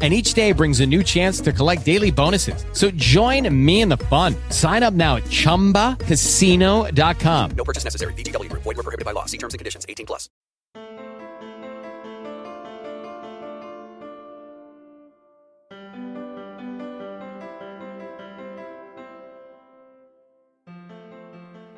And 0.00 0.14
each 0.14 0.34
day 0.34 0.52
brings 0.52 0.78
a 0.78 0.86
new 0.86 1.02
chance 1.02 1.40
to 1.40 1.52
collect 1.52 1.84
daily 1.84 2.12
bonuses. 2.12 2.64
So 2.72 2.92
join 2.92 3.52
me 3.52 3.80
in 3.80 3.88
the 3.88 3.96
fun. 3.96 4.36
Sign 4.50 4.84
up 4.84 4.94
now 4.94 5.16
at 5.16 5.24
chumbacasino.com. 5.24 7.50
No 7.56 7.64
purchase 7.64 7.82
necessary. 7.82 8.12
VGW 8.12 8.48
Group. 8.48 8.62
Void 8.62 8.76
were 8.76 8.84
prohibited 8.84 9.04
by 9.04 9.10
law. 9.10 9.24
See 9.24 9.38
terms 9.38 9.54
and 9.54 9.58
conditions. 9.58 9.84
18 9.88 10.06
plus. 10.06 10.28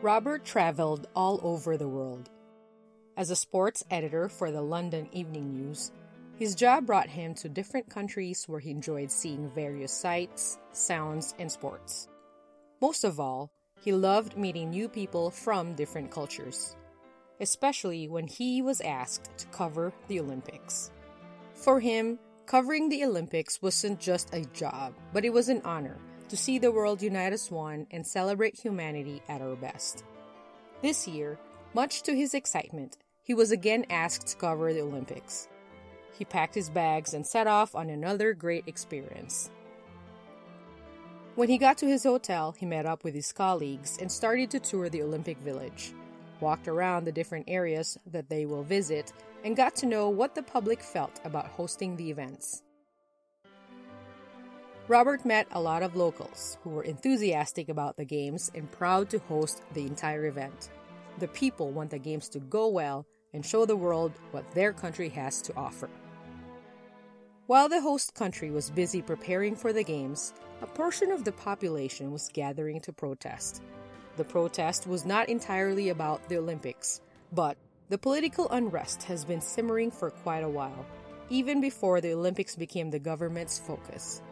Robert 0.02 0.46
traveled 0.46 1.08
all 1.14 1.38
over 1.42 1.76
the 1.76 1.86
world. 1.86 2.30
As 3.18 3.30
a 3.30 3.36
sports 3.36 3.84
editor 3.90 4.30
for 4.30 4.50
the 4.50 4.62
London 4.62 5.06
Evening 5.12 5.52
News, 5.52 5.92
his 6.40 6.54
job 6.54 6.86
brought 6.86 7.10
him 7.10 7.34
to 7.34 7.50
different 7.50 7.90
countries 7.90 8.44
where 8.46 8.60
he 8.60 8.70
enjoyed 8.70 9.12
seeing 9.12 9.50
various 9.50 9.92
sights, 9.92 10.56
sounds, 10.72 11.34
and 11.38 11.52
sports. 11.52 12.08
Most 12.80 13.04
of 13.04 13.20
all, 13.20 13.52
he 13.78 13.92
loved 13.92 14.38
meeting 14.38 14.70
new 14.70 14.88
people 14.88 15.30
from 15.30 15.74
different 15.74 16.10
cultures, 16.10 16.76
especially 17.40 18.08
when 18.08 18.26
he 18.26 18.62
was 18.62 18.80
asked 18.80 19.28
to 19.36 19.46
cover 19.48 19.92
the 20.08 20.18
Olympics. 20.18 20.90
For 21.52 21.78
him, 21.78 22.18
covering 22.46 22.88
the 22.88 23.04
Olympics 23.04 23.60
wasn't 23.60 24.00
just 24.00 24.34
a 24.34 24.46
job, 24.46 24.94
but 25.12 25.26
it 25.26 25.34
was 25.34 25.50
an 25.50 25.60
honor 25.62 25.98
to 26.30 26.38
see 26.38 26.58
the 26.58 26.72
world 26.72 27.02
unite 27.02 27.34
as 27.34 27.50
one 27.50 27.86
and 27.90 28.06
celebrate 28.06 28.58
humanity 28.58 29.20
at 29.28 29.42
our 29.42 29.56
best. 29.56 30.04
This 30.80 31.06
year, 31.06 31.38
much 31.74 32.02
to 32.04 32.16
his 32.16 32.32
excitement, 32.32 32.96
he 33.22 33.34
was 33.34 33.50
again 33.50 33.84
asked 33.90 34.28
to 34.28 34.36
cover 34.38 34.72
the 34.72 34.80
Olympics. 34.80 35.49
He 36.18 36.24
packed 36.24 36.54
his 36.54 36.70
bags 36.70 37.14
and 37.14 37.26
set 37.26 37.46
off 37.46 37.74
on 37.74 37.90
another 37.90 38.34
great 38.34 38.64
experience. 38.66 39.50
When 41.36 41.48
he 41.48 41.58
got 41.58 41.78
to 41.78 41.86
his 41.86 42.04
hotel, 42.04 42.52
he 42.52 42.66
met 42.66 42.86
up 42.86 43.04
with 43.04 43.14
his 43.14 43.32
colleagues 43.32 43.96
and 44.00 44.10
started 44.10 44.50
to 44.50 44.60
tour 44.60 44.88
the 44.88 45.02
Olympic 45.02 45.38
Village, 45.38 45.94
walked 46.40 46.68
around 46.68 47.04
the 47.04 47.12
different 47.12 47.46
areas 47.48 47.96
that 48.06 48.28
they 48.28 48.46
will 48.46 48.62
visit, 48.62 49.12
and 49.44 49.56
got 49.56 49.74
to 49.76 49.86
know 49.86 50.08
what 50.08 50.34
the 50.34 50.42
public 50.42 50.82
felt 50.82 51.20
about 51.24 51.46
hosting 51.46 51.96
the 51.96 52.10
events. 52.10 52.62
Robert 54.88 55.24
met 55.24 55.46
a 55.52 55.60
lot 55.60 55.84
of 55.84 55.94
locals 55.94 56.58
who 56.64 56.70
were 56.70 56.82
enthusiastic 56.82 57.68
about 57.68 57.96
the 57.96 58.04
games 58.04 58.50
and 58.56 58.70
proud 58.72 59.08
to 59.10 59.20
host 59.20 59.62
the 59.72 59.86
entire 59.86 60.26
event. 60.26 60.70
The 61.20 61.28
people 61.28 61.70
want 61.70 61.90
the 61.90 61.98
games 61.98 62.28
to 62.30 62.40
go 62.40 62.66
well 62.66 63.06
and 63.32 63.46
show 63.46 63.64
the 63.64 63.76
world 63.76 64.12
what 64.32 64.50
their 64.52 64.72
country 64.72 65.08
has 65.10 65.40
to 65.42 65.56
offer. 65.56 65.88
While 67.50 67.68
the 67.68 67.80
host 67.80 68.14
country 68.14 68.52
was 68.52 68.70
busy 68.70 69.02
preparing 69.02 69.56
for 69.56 69.72
the 69.72 69.82
games, 69.82 70.34
a 70.62 70.68
portion 70.68 71.10
of 71.10 71.24
the 71.24 71.32
population 71.32 72.12
was 72.12 72.30
gathering 72.32 72.80
to 72.82 72.92
protest. 72.92 73.60
The 74.16 74.22
protest 74.22 74.86
was 74.86 75.04
not 75.04 75.28
entirely 75.28 75.88
about 75.88 76.28
the 76.28 76.38
Olympics, 76.38 77.00
but 77.32 77.56
the 77.88 77.98
political 77.98 78.48
unrest 78.50 79.02
has 79.02 79.24
been 79.24 79.40
simmering 79.40 79.90
for 79.90 80.12
quite 80.12 80.44
a 80.44 80.48
while, 80.48 80.86
even 81.28 81.60
before 81.60 82.00
the 82.00 82.12
Olympics 82.12 82.54
became 82.54 82.88
the 82.88 83.00
government's 83.00 83.58
focus. 83.58 84.22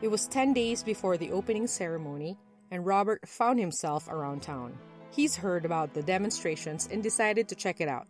It 0.00 0.06
was 0.06 0.28
10 0.28 0.52
days 0.52 0.84
before 0.84 1.16
the 1.16 1.32
opening 1.32 1.66
ceremony, 1.66 2.38
and 2.70 2.86
Robert 2.86 3.28
found 3.28 3.58
himself 3.58 4.06
around 4.06 4.42
town. 4.42 4.78
He's 5.10 5.34
heard 5.34 5.64
about 5.64 5.92
the 5.92 6.04
demonstrations 6.04 6.88
and 6.88 7.02
decided 7.02 7.48
to 7.48 7.56
check 7.56 7.80
it 7.80 7.88
out. 7.88 8.06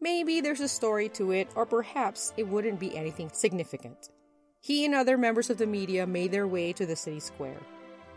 Maybe 0.00 0.40
there's 0.40 0.60
a 0.60 0.68
story 0.68 1.08
to 1.10 1.32
it, 1.32 1.48
or 1.54 1.66
perhaps 1.66 2.32
it 2.36 2.48
wouldn't 2.48 2.80
be 2.80 2.96
anything 2.96 3.30
significant. 3.32 4.08
He 4.60 4.84
and 4.84 4.94
other 4.94 5.18
members 5.18 5.50
of 5.50 5.58
the 5.58 5.66
media 5.66 6.06
made 6.06 6.32
their 6.32 6.46
way 6.46 6.72
to 6.72 6.86
the 6.86 6.96
city 6.96 7.20
square. 7.20 7.60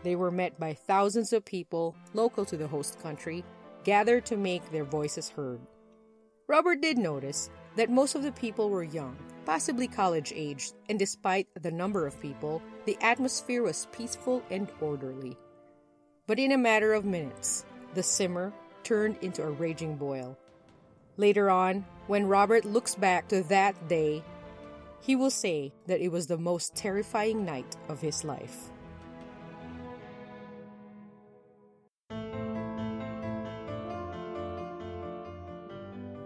They 0.02 0.16
were 0.16 0.30
met 0.30 0.58
by 0.58 0.74
thousands 0.74 1.32
of 1.32 1.44
people 1.44 1.94
local 2.14 2.44
to 2.46 2.56
the 2.56 2.68
host 2.68 3.02
country, 3.02 3.44
gathered 3.84 4.24
to 4.26 4.36
make 4.36 4.70
their 4.70 4.84
voices 4.84 5.28
heard. 5.28 5.60
Robert 6.46 6.80
did 6.80 6.98
notice 6.98 7.50
that 7.76 7.90
most 7.90 8.14
of 8.14 8.22
the 8.22 8.32
people 8.32 8.70
were 8.70 8.82
young, 8.82 9.16
possibly 9.44 9.88
college 9.88 10.32
aged, 10.34 10.74
and 10.88 10.98
despite 10.98 11.48
the 11.62 11.70
number 11.70 12.06
of 12.06 12.20
people, 12.20 12.62
the 12.86 12.98
atmosphere 13.00 13.62
was 13.62 13.88
peaceful 13.92 14.42
and 14.50 14.70
orderly. 14.80 15.36
But 16.26 16.38
in 16.38 16.52
a 16.52 16.58
matter 16.58 16.94
of 16.94 17.04
minutes, 17.04 17.64
the 17.94 18.02
simmer 18.02 18.52
turned 18.82 19.18
into 19.22 19.42
a 19.42 19.50
raging 19.50 19.96
boil. 19.96 20.38
Later 21.16 21.48
on, 21.48 21.84
when 22.08 22.26
Robert 22.26 22.64
looks 22.64 22.94
back 22.94 23.28
to 23.28 23.42
that 23.44 23.88
day, 23.88 24.22
he 25.00 25.14
will 25.14 25.30
say 25.30 25.72
that 25.86 26.00
it 26.00 26.08
was 26.08 26.26
the 26.26 26.38
most 26.38 26.74
terrifying 26.74 27.44
night 27.44 27.76
of 27.88 28.00
his 28.00 28.24
life. 28.24 28.70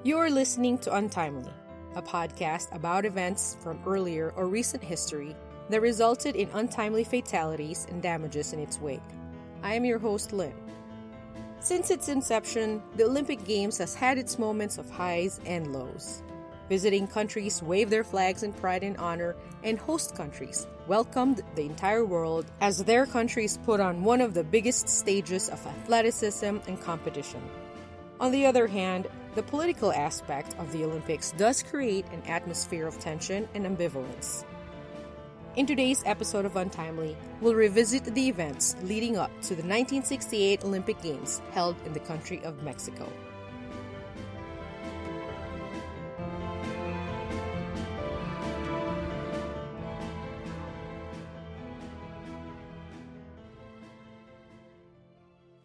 You're 0.05 0.31
listening 0.31 0.79
to 0.79 0.95
Untimely, 0.95 1.53
a 1.95 2.01
podcast 2.01 2.75
about 2.75 3.05
events 3.05 3.59
from 3.61 3.79
earlier 3.87 4.33
or 4.37 4.47
recent 4.47 4.83
history 4.83 5.37
that 5.69 5.83
resulted 5.83 6.35
in 6.35 6.49
untimely 6.55 7.05
fatalities 7.05 7.87
and 7.91 8.01
damages 8.01 8.55
in 8.55 8.59
its 8.59 8.81
wake. 8.81 9.03
I 9.63 9.75
am 9.75 9.85
your 9.85 9.99
host, 9.99 10.33
Lynn. 10.33 10.55
Since 11.61 11.91
its 11.91 12.09
inception, 12.09 12.83
the 12.95 13.05
Olympic 13.05 13.45
Games 13.45 13.79
has 13.79 13.95
had 13.95 14.17
its 14.17 14.39
moments 14.39 14.79
of 14.79 14.89
highs 14.89 15.41
and 15.45 15.73
lows. 15.73 16.23
Visiting 16.69 17.09
countries 17.09 17.63
waved 17.63 17.91
their 17.91 18.05
flags 18.05 18.45
in 18.45 18.53
pride 18.53 18.85
and 18.85 18.97
honor, 18.99 19.35
and 19.65 19.79
host 19.79 20.15
countries 20.15 20.69
welcomed 20.87 21.43
the 21.57 21.65
entire 21.65 22.05
world 22.05 22.47
as 22.61 22.85
their 22.85 23.07
countries 23.07 23.59
put 23.65 23.81
on 23.81 24.05
one 24.05 24.21
of 24.21 24.35
the 24.35 24.45
biggest 24.45 24.89
stages 24.89 25.49
of 25.49 25.67
athleticism 25.67 26.59
and 26.69 26.81
competition. 26.81 27.43
On 28.21 28.31
the 28.31 28.47
other 28.47 28.69
hand, 28.69 29.09
the 29.35 29.43
political 29.43 29.93
aspect 29.93 30.55
of 30.59 30.71
the 30.73 30.85
Olympics 30.85 31.33
does 31.33 31.63
create 31.63 32.07
an 32.13 32.23
atmosphere 32.29 32.87
of 32.87 32.99
tension 32.99 33.49
and 33.55 33.67
ambivalence. 33.67 34.45
In 35.59 35.67
today's 35.67 36.05
episode 36.07 36.45
of 36.45 36.55
Untimely, 36.55 37.17
we'll 37.41 37.57
revisit 37.57 38.05
the 38.05 38.29
events 38.29 38.77
leading 38.85 39.17
up 39.17 39.33
to 39.41 39.57
the 39.57 39.67
1968 39.67 40.63
Olympic 40.63 41.03
Games 41.03 41.43
held 41.51 41.75
in 41.85 41.93
the 41.93 41.99
country 41.99 42.41
of 42.45 42.63
Mexico. 42.63 43.13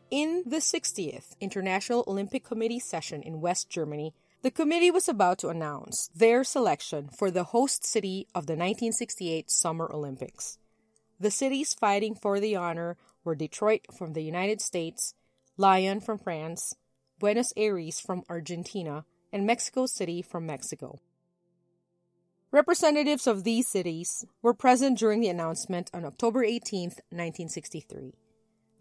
In 0.10 0.42
the 0.48 0.58
60th 0.58 1.36
International 1.40 2.04
Olympic 2.08 2.44
Committee 2.44 2.80
session 2.80 3.22
in 3.22 3.42
West 3.42 3.70
Germany, 3.70 4.16
the 4.44 4.52
committee 4.52 4.92
was 4.92 5.08
about 5.08 5.40
to 5.40 5.48
announce 5.48 6.10
their 6.14 6.44
selection 6.44 7.08
for 7.08 7.32
the 7.32 7.46
host 7.46 7.86
city 7.86 8.28
of 8.36 8.46
the 8.46 8.54
1968 8.54 9.50
Summer 9.50 9.90
Olympics. 9.92 10.58
The 11.18 11.32
cities 11.32 11.74
fighting 11.74 12.14
for 12.14 12.42
the 12.42 12.58
honor 12.58 12.98
were 13.24 13.36
Detroit 13.36 13.88
from 13.98 14.12
the 14.12 14.22
United 14.22 14.60
States, 14.60 15.14
Lyon 15.56 16.02
from 16.02 16.20
France, 16.20 16.76
Buenos 17.20 17.54
Aires 17.56 18.02
from 18.02 18.24
Argentina, 18.30 19.06
and 19.32 19.46
Mexico 19.46 19.86
City 19.86 20.22
from 20.22 20.46
Mexico. 20.46 21.00
Representatives 22.52 23.26
of 23.26 23.46
these 23.46 23.68
cities 23.70 24.26
were 24.42 24.54
present 24.54 25.00
during 25.00 25.22
the 25.22 25.30
announcement 25.30 25.90
on 25.94 26.04
October 26.04 26.44
18, 26.44 26.90
1963. 27.10 28.14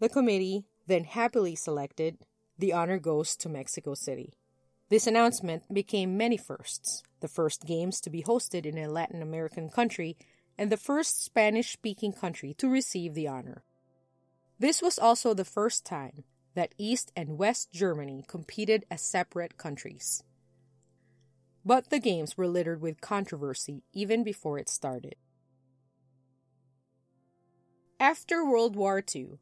The 0.01 0.09
committee, 0.09 0.65
then 0.87 1.05
happily 1.05 1.55
selected, 1.55 2.17
the 2.59 2.73
honor 2.73 2.99
goes 2.99 3.37
to 3.37 3.47
Mexico 3.47 3.93
City. 3.93 4.33
This 4.93 5.07
announcement 5.07 5.73
became 5.73 6.17
many 6.17 6.37
firsts 6.37 7.01
the 7.19 7.27
first 7.27 7.65
games 7.65 7.99
to 8.01 8.11
be 8.11 8.21
hosted 8.21 8.63
in 8.63 8.77
a 8.77 8.87
Latin 8.87 9.23
American 9.23 9.67
country 9.67 10.15
and 10.55 10.71
the 10.71 10.77
first 10.77 11.25
Spanish 11.25 11.73
speaking 11.73 12.13
country 12.13 12.53
to 12.59 12.69
receive 12.69 13.15
the 13.15 13.27
honor. 13.27 13.63
This 14.59 14.83
was 14.83 14.99
also 14.99 15.33
the 15.33 15.45
first 15.45 15.83
time 15.83 16.25
that 16.53 16.75
East 16.77 17.11
and 17.15 17.39
West 17.39 17.71
Germany 17.71 18.23
competed 18.27 18.85
as 18.91 19.01
separate 19.01 19.57
countries. 19.57 20.23
But 21.65 21.89
the 21.89 21.97
games 21.97 22.37
were 22.37 22.47
littered 22.47 22.79
with 22.79 23.01
controversy 23.01 23.81
even 23.93 24.23
before 24.23 24.59
it 24.59 24.69
started. 24.69 25.15
After 27.99 28.45
World 28.45 28.75
War 28.75 29.03
II, 29.15 29.39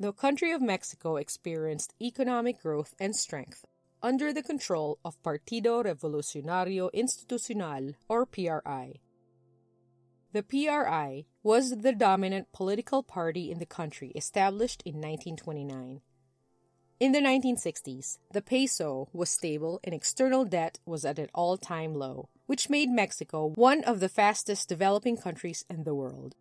the 0.00 0.12
country 0.12 0.50
of 0.50 0.60
Mexico 0.60 1.14
experienced 1.14 1.94
economic 2.02 2.60
growth 2.60 2.96
and 2.98 3.14
strength. 3.14 3.64
Under 4.02 4.32
the 4.32 4.42
control 4.42 4.98
of 5.04 5.22
Partido 5.22 5.84
Revolucionario 5.84 6.90
Institucional, 6.94 7.94
or 8.08 8.26
PRI. 8.26 9.00
The 10.32 10.42
PRI 10.42 11.24
was 11.42 11.70
the 11.70 11.92
dominant 11.92 12.52
political 12.52 13.02
party 13.02 13.50
in 13.50 13.58
the 13.58 13.66
country 13.66 14.12
established 14.14 14.82
in 14.84 14.94
1929. 14.94 16.02
In 17.00 17.12
the 17.12 17.20
1960s, 17.20 18.18
the 18.32 18.42
peso 18.42 19.08
was 19.12 19.30
stable 19.30 19.80
and 19.84 19.94
external 19.94 20.44
debt 20.44 20.80
was 20.84 21.04
at 21.04 21.18
an 21.18 21.28
all 21.32 21.56
time 21.56 21.94
low, 21.94 22.28
which 22.46 22.68
made 22.68 22.90
Mexico 22.90 23.52
one 23.54 23.84
of 23.84 24.00
the 24.00 24.08
fastest 24.08 24.68
developing 24.68 25.16
countries 25.16 25.64
in 25.70 25.84
the 25.84 25.94
world. 25.94 26.34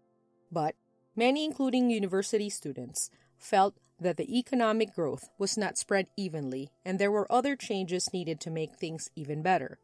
But 0.52 0.76
many, 1.16 1.46
including 1.46 1.90
university 1.90 2.50
students, 2.50 3.10
felt 3.38 3.78
that 4.00 4.18
the 4.18 4.38
economic 4.38 4.94
growth 4.94 5.30
was 5.38 5.58
not 5.58 5.78
spread 5.78 6.08
evenly 6.16 6.70
and 6.86 7.00
there 7.00 7.12
were 7.12 7.32
other 7.32 7.56
changes 7.56 8.14
needed 8.14 8.40
to 8.42 8.52
make 8.52 8.76
things 8.76 9.10
even 9.16 9.42
better. 9.42 9.80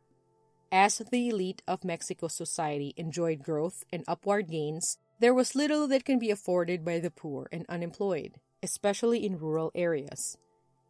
As 0.72 0.98
the 0.98 1.30
elite 1.30 1.62
of 1.68 1.84
Mexico 1.84 2.28
society 2.28 2.94
enjoyed 2.98 3.44
growth 3.44 3.84
and 3.92 4.04
upward 4.08 4.50
gains, 4.50 4.98
there 5.20 5.34
was 5.34 5.56
little 5.56 5.88
that 5.88 6.06
can 6.06 6.20
be 6.20 6.32
afforded 6.32 6.84
by 6.84 7.00
the 7.00 7.12
poor 7.12 7.48
and 7.52 7.66
unemployed, 7.70 8.40
especially 8.64 9.24
in 9.26 9.38
rural 9.38 9.72
areas. 9.76 10.38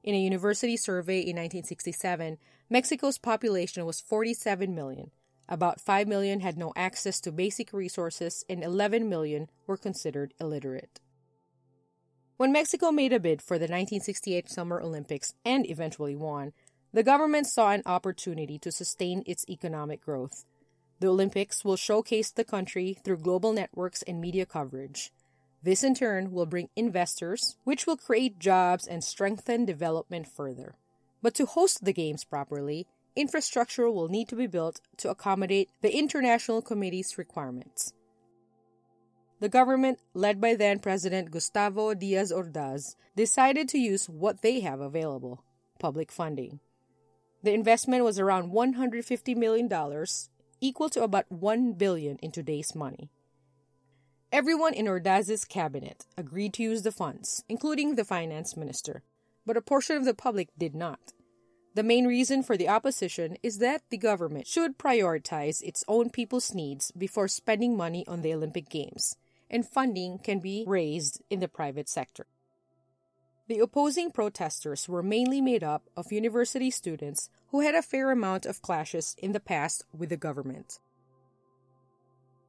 In 0.04 0.16
a 0.16 0.20
university 0.20 0.78
survey 0.78 1.20
in 1.20 1.36
1967, 1.36 2.38
Mexico's 2.70 3.18
population 3.18 3.86
was 3.86 4.02
47 4.02 4.74
million. 4.74 5.12
About 5.50 5.82
5 5.82 6.08
million 6.08 6.40
had 6.40 6.58
no 6.58 6.74
access 6.76 7.20
to 7.22 7.32
basic 7.32 7.74
resources, 7.74 8.46
and 8.50 8.64
11 8.64 9.08
million 9.10 9.50
were 9.68 9.78
considered 9.78 10.34
illiterate. 10.40 11.00
When 12.38 12.52
Mexico 12.52 12.92
made 12.92 13.14
a 13.14 13.20
bid 13.20 13.42
for 13.42 13.60
the 13.60 13.64
1968 13.64 14.50
Summer 14.50 14.82
Olympics 14.82 15.36
and 15.46 15.70
eventually 15.70 16.16
won, 16.16 16.54
the 16.92 17.04
government 17.04 17.46
saw 17.46 17.72
an 17.72 17.84
opportunity 17.86 18.58
to 18.60 18.72
sustain 18.72 19.24
its 19.28 19.46
economic 19.48 20.02
growth. 20.02 20.44
The 21.00 21.10
Olympics 21.10 21.64
will 21.64 21.76
showcase 21.76 22.32
the 22.32 22.44
country 22.44 22.98
through 23.04 23.18
global 23.18 23.54
networks 23.54 24.02
and 24.04 24.20
media 24.20 24.48
coverage. 24.48 25.12
This 25.62 25.84
in 25.84 25.94
turn 25.94 26.32
will 26.32 26.48
bring 26.48 26.70
investors, 26.76 27.56
which 27.66 27.86
will 27.86 27.98
create 27.98 28.40
jobs 28.40 28.88
and 28.88 29.04
strengthen 29.04 29.66
development 29.66 30.28
further. 30.28 30.76
But 31.22 31.36
to 31.36 31.46
host 31.46 31.86
the 31.86 31.94
Games 31.94 32.24
properly, 32.24 32.88
infrastructure 33.16 33.90
will 33.92 34.10
need 34.10 34.28
to 34.30 34.36
be 34.36 34.48
built 34.48 34.82
to 34.98 35.10
accommodate 35.10 35.70
the 35.82 35.96
International 35.96 36.62
Committee's 36.62 37.18
requirements. 37.18 37.94
The 39.44 39.50
government, 39.50 40.00
led 40.14 40.40
by 40.40 40.56
then 40.56 40.80
President 40.80 41.30
Gustavo 41.30 41.94
Diaz 41.94 42.32
Ordaz, 42.32 42.96
decided 43.14 43.68
to 43.68 43.78
use 43.78 44.08
what 44.08 44.42
they 44.42 44.62
have 44.62 44.80
available 44.80 45.44
public 45.80 46.14
funding. 46.14 46.62
The 47.44 47.54
investment 47.54 48.06
was 48.06 48.18
around 48.18 48.54
$150 48.54 49.36
million, 49.36 49.68
equal 50.62 50.90
to 50.92 51.04
about 51.04 51.30
1 51.30 51.74
billion 51.74 52.20
in 52.20 52.32
today's 52.32 52.74
money. 52.74 53.10
Everyone 54.32 54.74
in 54.74 54.86
Ordaz's 54.86 55.44
cabinet 55.44 56.06
agreed 56.18 56.54
to 56.54 56.64
use 56.64 56.84
the 56.84 56.94
funds, 56.94 57.44
including 57.50 57.96
the 57.96 58.06
finance 58.06 58.56
minister, 58.56 59.04
but 59.46 59.58
a 59.58 59.62
portion 59.62 59.98
of 59.98 60.06
the 60.06 60.14
public 60.14 60.52
did 60.58 60.74
not. 60.74 61.12
The 61.76 61.84
main 61.84 62.08
reason 62.08 62.44
for 62.44 62.56
the 62.56 62.70
opposition 62.70 63.36
is 63.44 63.58
that 63.58 63.82
the 63.90 63.98
government 63.98 64.48
should 64.48 64.78
prioritize 64.78 65.62
its 65.62 65.84
own 65.90 66.12
people's 66.12 66.54
needs 66.54 66.92
before 66.92 67.28
spending 67.28 67.76
money 67.76 68.06
on 68.08 68.22
the 68.22 68.34
Olympic 68.34 68.70
Games, 68.70 69.18
and 69.54 69.66
funding 69.66 70.18
can 70.18 70.40
be 70.40 70.66
raised 70.68 71.22
in 71.30 71.40
the 71.40 71.48
private 71.48 71.88
sector. 71.88 72.26
The 73.48 73.60
opposing 73.60 74.12
protesters 74.12 74.90
were 74.90 75.04
mainly 75.04 75.42
made 75.42 75.64
up 75.64 75.84
of 75.96 76.12
university 76.12 76.72
students 76.72 77.30
who 77.52 77.62
had 77.62 77.76
a 77.76 77.84
fair 77.84 78.10
amount 78.10 78.48
of 78.48 78.64
clashes 78.64 79.16
in 79.20 79.32
the 79.32 79.40
past 79.40 79.86
with 79.96 80.10
the 80.10 80.18
government. 80.18 80.80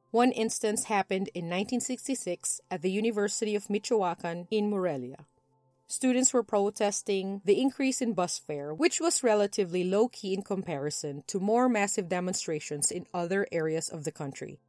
One 0.09 0.31
instance 0.31 0.85
happened 0.85 1.29
in 1.35 1.45
1966 1.45 2.61
at 2.71 2.81
the 2.81 2.91
University 2.91 3.53
of 3.53 3.69
Michoacan 3.69 4.47
in 4.49 4.71
Morelia. 4.71 5.27
Students 5.87 6.33
were 6.33 6.41
protesting 6.41 7.41
the 7.45 7.61
increase 7.61 8.01
in 8.01 8.13
bus 8.13 8.39
fare, 8.39 8.73
which 8.73 8.99
was 8.99 9.21
relatively 9.21 9.83
low 9.83 10.07
key 10.07 10.33
in 10.33 10.41
comparison 10.41 11.23
to 11.27 11.39
more 11.39 11.69
massive 11.69 12.09
demonstrations 12.09 12.89
in 12.89 13.05
other 13.13 13.45
areas 13.51 13.89
of 13.89 14.05
the 14.05 14.11
country. 14.11 14.59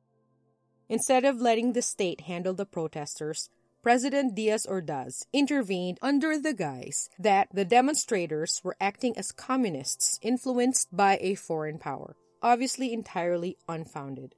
Instead 0.89 1.25
of 1.25 1.41
letting 1.41 1.73
the 1.73 1.83
state 1.83 2.23
handle 2.23 2.55
the 2.55 2.67
protesters, 2.67 3.51
President 3.83 4.35
Diaz 4.35 4.67
Ordaz 4.69 5.27
intervened 5.33 5.99
under 6.03 6.39
the 6.39 6.55
guise 6.55 7.09
that 7.19 7.49
the 7.53 7.65
demonstrators 7.65 8.61
were 8.65 8.77
acting 8.81 9.17
as 9.17 9.33
communists 9.33 10.19
influenced 10.23 10.89
by 10.95 11.19
a 11.21 11.35
foreign 11.35 11.79
power, 11.79 12.17
obviously 12.43 12.93
entirely 12.93 13.57
unfounded. 13.69 14.35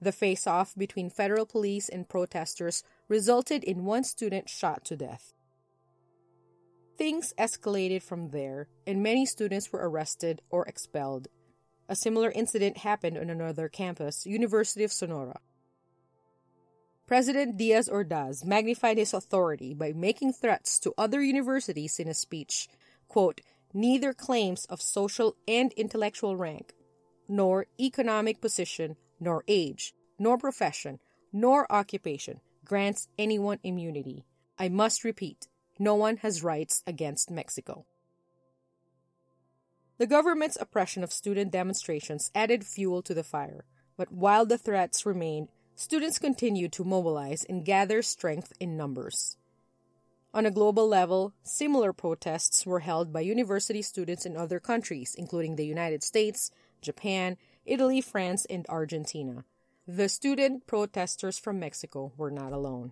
The 0.00 0.12
face 0.12 0.46
off 0.46 0.74
between 0.76 1.10
federal 1.10 1.44
police 1.44 1.88
and 1.88 2.08
protesters 2.08 2.82
resulted 3.08 3.64
in 3.64 3.84
one 3.84 4.04
student 4.04 4.48
shot 4.48 4.84
to 4.86 4.96
death. 4.96 5.32
Things 6.96 7.32
escalated 7.38 8.02
from 8.02 8.30
there, 8.30 8.68
and 8.86 9.02
many 9.02 9.26
students 9.26 9.72
were 9.72 9.88
arrested 9.88 10.42
or 10.50 10.66
expelled. 10.66 11.28
A 11.88 11.96
similar 11.96 12.30
incident 12.30 12.78
happened 12.78 13.18
on 13.18 13.30
another 13.30 13.68
campus, 13.68 14.26
University 14.26 14.84
of 14.84 14.92
Sonora. 14.92 15.40
President 17.08 17.56
Diaz 17.56 17.88
Ordaz 17.88 18.44
magnified 18.44 18.98
his 18.98 19.14
authority 19.14 19.72
by 19.72 19.94
making 19.94 20.34
threats 20.34 20.78
to 20.78 20.92
other 20.98 21.22
universities 21.22 21.98
in 21.98 22.06
a 22.06 22.12
speech, 22.12 22.68
quote, 23.08 23.40
neither 23.72 24.12
claims 24.12 24.66
of 24.66 24.82
social 24.82 25.34
and 25.48 25.72
intellectual 25.72 26.36
rank, 26.36 26.74
nor 27.26 27.64
economic 27.80 28.42
position 28.42 28.96
nor 29.18 29.42
age, 29.48 29.94
nor 30.18 30.36
profession, 30.36 30.98
nor 31.32 31.66
occupation 31.72 32.40
grants 32.62 33.08
anyone 33.18 33.58
immunity. 33.62 34.26
I 34.58 34.68
must 34.68 35.02
repeat, 35.02 35.48
no 35.78 35.94
one 35.94 36.18
has 36.18 36.44
rights 36.44 36.82
against 36.86 37.30
Mexico. 37.30 37.86
The 39.96 40.06
government's 40.06 40.58
oppression 40.60 41.02
of 41.02 41.10
student 41.10 41.52
demonstrations 41.52 42.30
added 42.34 42.66
fuel 42.66 43.00
to 43.00 43.14
the 43.14 43.24
fire, 43.24 43.64
but 43.96 44.12
while 44.12 44.44
the 44.44 44.58
threats 44.58 45.06
remained, 45.06 45.48
students 45.78 46.18
continued 46.18 46.72
to 46.72 46.82
mobilize 46.82 47.44
and 47.44 47.64
gather 47.64 48.02
strength 48.02 48.52
in 48.58 48.76
numbers. 48.76 49.36
On 50.34 50.44
a 50.44 50.50
global 50.50 50.88
level, 50.88 51.34
similar 51.44 51.92
protests 51.92 52.66
were 52.66 52.80
held 52.80 53.12
by 53.12 53.20
university 53.20 53.80
students 53.80 54.26
in 54.26 54.36
other 54.36 54.58
countries, 54.58 55.14
including 55.16 55.54
the 55.54 55.64
United 55.64 56.02
States, 56.02 56.50
Japan, 56.82 57.36
Italy, 57.64 58.00
France, 58.00 58.44
and 58.50 58.66
Argentina. 58.68 59.44
The 59.86 60.08
student 60.08 60.66
protesters 60.66 61.38
from 61.38 61.60
Mexico 61.60 62.10
were 62.16 62.32
not 62.32 62.52
alone. 62.52 62.90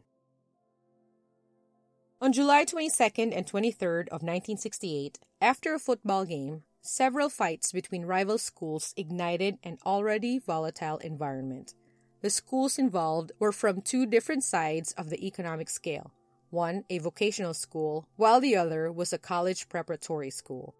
On 2.21 2.33
July 2.33 2.65
22nd 2.65 3.37
and 3.37 3.47
23rd 3.47 4.07
of 4.15 4.23
1968, 4.23 5.19
after 5.41 5.75
a 5.75 5.81
football 5.81 6.25
game, 6.25 6.63
several 6.83 7.31
fights 7.31 7.73
between 7.73 8.07
rival 8.07 8.39
schools 8.39 8.95
ignited 8.97 9.59
an 9.65 9.77
already 9.85 10.39
volatile 10.39 10.99
environment. 10.99 11.75
The 12.23 12.31
schools 12.31 12.79
involved 12.79 13.33
were 13.39 13.53
from 13.53 13.83
two 13.83 14.07
different 14.07 14.43
sides 14.43 14.93
of 14.93 15.11
the 15.11 15.27
economic 15.27 15.69
scale 15.69 16.13
one 16.51 16.85
a 16.89 16.99
vocational 16.99 17.53
school, 17.53 18.07
while 18.17 18.41
the 18.41 18.57
other 18.57 18.91
was 18.91 19.13
a 19.13 19.19
college 19.19 19.69
preparatory 19.69 20.31
school. 20.31 20.75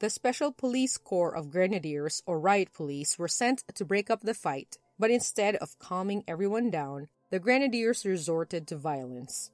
The 0.00 0.10
Special 0.10 0.52
Police 0.52 0.98
Corps 0.98 1.34
of 1.34 1.50
Grenadiers, 1.50 2.22
or 2.26 2.38
riot 2.38 2.72
police, 2.72 3.18
were 3.18 3.28
sent 3.28 3.64
to 3.74 3.84
break 3.84 4.10
up 4.10 4.20
the 4.20 4.34
fight, 4.34 4.76
but 4.98 5.10
instead 5.10 5.56
of 5.56 5.78
calming 5.78 6.24
everyone 6.26 6.70
down, 6.70 7.08
the 7.30 7.38
Grenadiers 7.38 8.04
resorted 8.04 8.66
to 8.66 8.76
violence. 8.76 9.50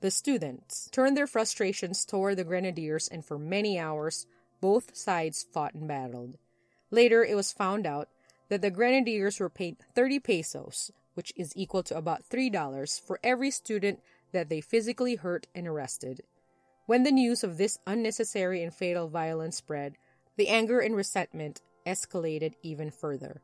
The 0.00 0.10
students 0.10 0.90
turned 0.90 1.16
their 1.16 1.26
frustrations 1.26 2.04
toward 2.04 2.36
the 2.36 2.44
Grenadiers, 2.44 3.08
and 3.08 3.24
for 3.24 3.38
many 3.38 3.78
hours, 3.78 4.26
both 4.60 4.94
sides 4.96 5.46
fought 5.50 5.74
and 5.74 5.88
battled. 5.88 6.36
Later, 6.90 7.24
it 7.24 7.34
was 7.34 7.52
found 7.52 7.86
out 7.86 8.08
that 8.48 8.62
the 8.62 8.70
Grenadiers 8.70 9.40
were 9.40 9.50
paid 9.50 9.76
30 9.94 10.20
pesos, 10.20 10.90
which 11.14 11.32
is 11.36 11.52
equal 11.56 11.82
to 11.84 11.96
about 11.96 12.28
$3, 12.28 13.00
for 13.00 13.18
every 13.22 13.50
student 13.50 14.00
that 14.32 14.48
they 14.48 14.60
physically 14.60 15.16
hurt 15.16 15.46
and 15.54 15.66
arrested. 15.66 16.22
When 16.86 17.02
the 17.02 17.12
news 17.12 17.42
of 17.42 17.56
this 17.58 17.78
unnecessary 17.86 18.62
and 18.62 18.72
fatal 18.72 19.08
violence 19.08 19.56
spread, 19.56 19.96
the 20.36 20.48
anger 20.48 20.80
and 20.80 20.94
resentment 20.94 21.62
escalated 21.86 22.54
even 22.62 22.90
further. 22.90 23.40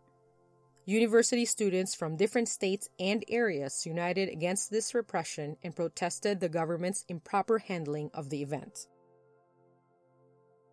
University 0.85 1.45
students 1.45 1.95
from 1.95 2.17
different 2.17 2.49
states 2.49 2.89
and 2.99 3.25
areas 3.29 3.87
united 3.87 4.29
against 4.29 4.71
this 4.71 4.95
repression 4.95 5.57
and 5.63 5.77
protested 5.77 6.41
the 6.41 6.49
government's 6.49 7.05
improper 7.09 7.59
handling 7.59 8.11
of 8.13 8.31
the 8.31 8.43
event. 8.43 8.89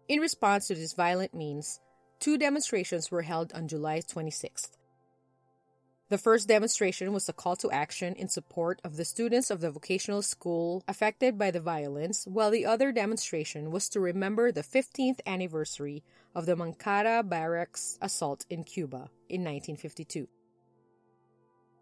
In 0.07 0.19
response 0.19 0.67
to 0.67 0.75
this 0.75 0.93
violent 0.93 1.35
means, 1.35 1.79
two 2.19 2.37
demonstrations 2.37 3.09
were 3.09 3.23
held 3.23 3.53
on 3.53 3.67
July 3.67 3.99
26th. 3.99 4.71
The 6.09 6.17
first 6.17 6.47
demonstration 6.47 7.13
was 7.13 7.29
a 7.29 7.33
call 7.33 7.55
to 7.57 7.69
action 7.69 8.15
in 8.15 8.29
support 8.29 8.81
of 8.83 8.97
the 8.97 9.05
students 9.05 9.51
of 9.51 9.61
the 9.61 9.69
vocational 9.69 10.23
school 10.23 10.83
affected 10.87 11.37
by 11.37 11.51
the 11.51 11.59
violence, 11.59 12.25
while 12.25 12.49
the 12.49 12.65
other 12.65 12.91
demonstration 12.91 13.69
was 13.69 13.87
to 13.89 13.99
remember 13.99 14.51
the 14.51 14.63
15th 14.63 15.19
anniversary 15.27 16.03
of 16.33 16.47
the 16.47 16.55
Moncada 16.55 17.21
barracks 17.21 17.99
assault 18.01 18.43
in 18.49 18.63
Cuba 18.63 19.11
in 19.29 19.43
1952. 19.43 20.27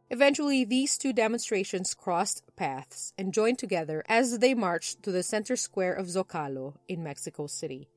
Eventually, 0.09 0.65
these 0.65 0.97
two 0.97 1.13
demonstrations 1.13 1.93
crossed 1.93 2.43
paths 2.57 3.13
and 3.17 3.33
joined 3.33 3.59
together 3.59 4.03
as 4.09 4.39
they 4.39 4.53
marched 4.53 5.03
to 5.03 5.11
the 5.11 5.23
center 5.23 5.55
square 5.55 5.93
of 5.93 6.07
Zocalo 6.07 6.75
in 6.89 7.01
Mexico 7.01 7.47
City. 7.47 7.87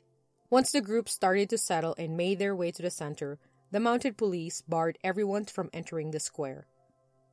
Once 0.50 0.73
the 0.73 0.80
group 0.80 1.09
started 1.09 1.49
to 1.49 1.57
settle 1.57 1.95
and 1.97 2.16
made 2.16 2.40
their 2.40 2.57
way 2.57 2.73
to 2.73 2.83
the 2.83 2.90
center, 2.90 3.38
the 3.71 3.78
mounted 3.78 4.16
police 4.16 4.62
barred 4.62 4.99
everyone 5.04 5.45
from 5.45 5.71
entering 5.73 6.11
the 6.11 6.19
square. 6.19 6.66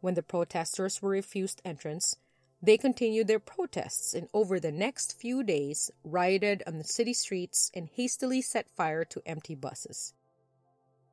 When 0.02 0.14
the 0.14 0.22
protesters 0.22 1.02
were 1.02 1.10
refused 1.10 1.60
entrance, 1.66 2.16
they 2.62 2.78
continued 2.78 3.28
their 3.28 3.40
protests 3.40 4.14
and 4.14 4.30
over 4.36 4.60
the 4.60 4.72
next 4.72 5.20
few 5.20 5.44
days 5.44 5.90
rioted 6.04 6.62
on 6.68 6.78
the 6.78 6.84
city 6.84 7.14
streets 7.14 7.72
and 7.74 7.90
hastily 7.90 8.40
set 8.42 8.70
fire 8.70 9.04
to 9.06 9.22
empty 9.26 9.56
buses. 9.56 10.14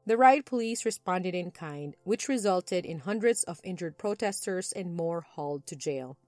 The 0.07 0.19
riot 0.19 0.45
police 0.45 0.85
responded 0.85 1.35
in 1.35 1.51
kind, 1.51 1.97
which 2.05 2.29
resulted 2.29 2.85
in 2.85 2.99
hundreds 2.99 3.45
of 3.45 3.63
injured 3.65 3.97
protesters 3.97 4.73
and 4.73 4.95
more 4.95 5.23
hauled 5.23 5.67
to 5.69 5.77
jail. 5.77 6.19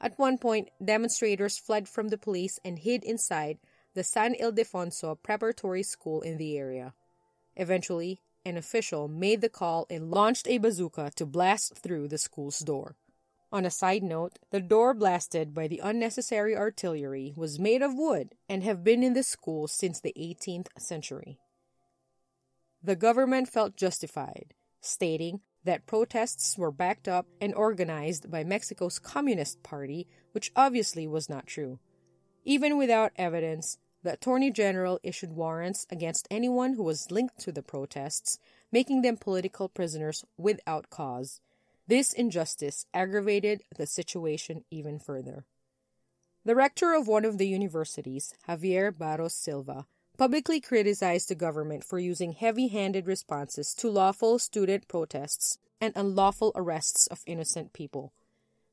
At 0.00 0.18
one 0.18 0.38
point, 0.38 0.70
demonstrators 0.82 1.58
fled 1.58 1.88
from 1.88 2.08
the 2.08 2.18
police 2.18 2.60
and 2.64 2.78
hid 2.78 3.02
inside 3.02 3.58
the 3.94 4.04
San 4.04 4.34
Ildefonso 4.34 5.16
preparatory 5.22 5.82
school 5.82 6.20
in 6.20 6.36
the 6.36 6.56
area. 6.56 6.94
Eventually, 7.56 8.20
an 8.44 8.56
official 8.56 9.08
made 9.08 9.40
the 9.40 9.48
call 9.48 9.86
and 9.90 10.10
launched 10.10 10.48
a 10.48 10.58
bazooka 10.58 11.10
to 11.16 11.26
blast 11.26 11.76
through 11.76 12.08
the 12.08 12.18
school's 12.18 12.60
door. 12.60 12.96
On 13.52 13.66
a 13.66 13.70
side 13.70 14.02
note, 14.02 14.38
the 14.50 14.60
door 14.60 14.94
blasted 14.94 15.52
by 15.52 15.66
the 15.66 15.80
unnecessary 15.82 16.56
artillery 16.56 17.34
was 17.36 17.58
made 17.58 17.82
of 17.82 17.94
wood 17.94 18.34
and 18.48 18.62
have 18.62 18.84
been 18.84 19.02
in 19.02 19.14
the 19.14 19.24
school 19.24 19.66
since 19.66 20.00
the 20.00 20.14
18th 20.16 20.68
century. 20.78 21.38
The 22.82 22.96
government 22.96 23.48
felt 23.48 23.76
justified, 23.76 24.54
stating 24.80 25.40
that 25.64 25.86
protests 25.86 26.56
were 26.56 26.70
backed 26.70 27.08
up 27.08 27.26
and 27.40 27.52
organized 27.54 28.30
by 28.30 28.44
Mexico's 28.44 28.98
Communist 28.98 29.62
Party, 29.62 30.06
which 30.32 30.52
obviously 30.54 31.06
was 31.06 31.28
not 31.28 31.46
true. 31.46 31.80
Even 32.44 32.78
without 32.78 33.12
evidence, 33.16 33.78
the 34.02 34.14
Attorney 34.14 34.50
General 34.50 34.98
issued 35.02 35.32
warrants 35.32 35.86
against 35.90 36.26
anyone 36.30 36.74
who 36.74 36.82
was 36.82 37.10
linked 37.10 37.38
to 37.40 37.52
the 37.52 37.62
protests, 37.62 38.38
making 38.72 39.02
them 39.02 39.16
political 39.16 39.68
prisoners 39.68 40.24
without 40.38 40.88
cause. 40.88 41.40
This 41.86 42.12
injustice 42.12 42.86
aggravated 42.94 43.62
the 43.76 43.86
situation 43.86 44.64
even 44.70 44.98
further. 44.98 45.44
The 46.44 46.54
rector 46.54 46.94
of 46.94 47.06
one 47.06 47.26
of 47.26 47.36
the 47.36 47.48
universities, 47.48 48.34
Javier 48.48 48.96
Barros 48.96 49.34
Sierra, 49.34 49.86
publicly 50.16 50.60
criticized 50.60 51.28
the 51.28 51.34
government 51.34 51.84
for 51.84 51.98
using 51.98 52.32
heavy 52.32 52.68
handed 52.68 53.06
responses 53.06 53.74
to 53.74 53.90
lawful 53.90 54.38
student 54.38 54.88
protests 54.88 55.58
and 55.80 55.92
unlawful 55.96 56.52
arrests 56.54 57.06
of 57.08 57.22
innocent 57.26 57.72
people. 57.72 58.12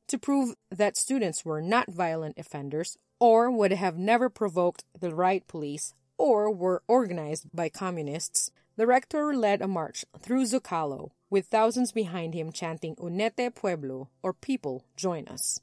To 0.08 0.18
prove 0.18 0.56
that 0.72 0.96
students 0.96 1.44
were 1.44 1.62
not 1.62 1.92
violent 1.92 2.38
offenders, 2.38 2.98
or 3.20 3.52
would 3.52 3.72
have 3.72 3.98
never 3.98 4.30
provoked 4.30 4.84
the 4.98 5.14
riot 5.14 5.48
police 5.48 5.94
or 6.18 6.52
were 6.52 6.84
organized 6.88 7.48
by 7.54 7.70
communists, 7.70 8.52
the 8.76 8.88
rector 8.88 9.36
led 9.36 9.62
a 9.62 9.68
march 9.68 10.06
through 10.20 10.46
Zocalo 10.46 11.12
with 11.30 11.48
thousands 11.48 11.92
behind 11.92 12.34
him 12.34 12.52
chanting 12.52 12.96
Unete 12.96 13.54
Pueblo 13.54 14.10
or 14.24 14.34
People, 14.34 14.86
join 14.96 15.28
us. 15.28 15.60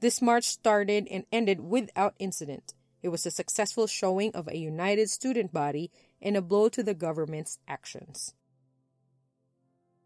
This 0.00 0.20
march 0.20 0.44
started 0.44 1.08
and 1.10 1.24
ended 1.32 1.60
without 1.60 2.14
incident. 2.18 2.74
It 3.00 3.08
was 3.08 3.24
a 3.26 3.30
successful 3.30 3.86
showing 3.86 4.34
of 4.34 4.48
a 4.48 4.56
united 4.58 5.08
student 5.08 5.52
body 5.52 5.90
and 6.20 6.36
a 6.36 6.42
blow 6.42 6.68
to 6.68 6.82
the 6.82 6.94
government's 6.94 7.58
actions. 7.66 8.34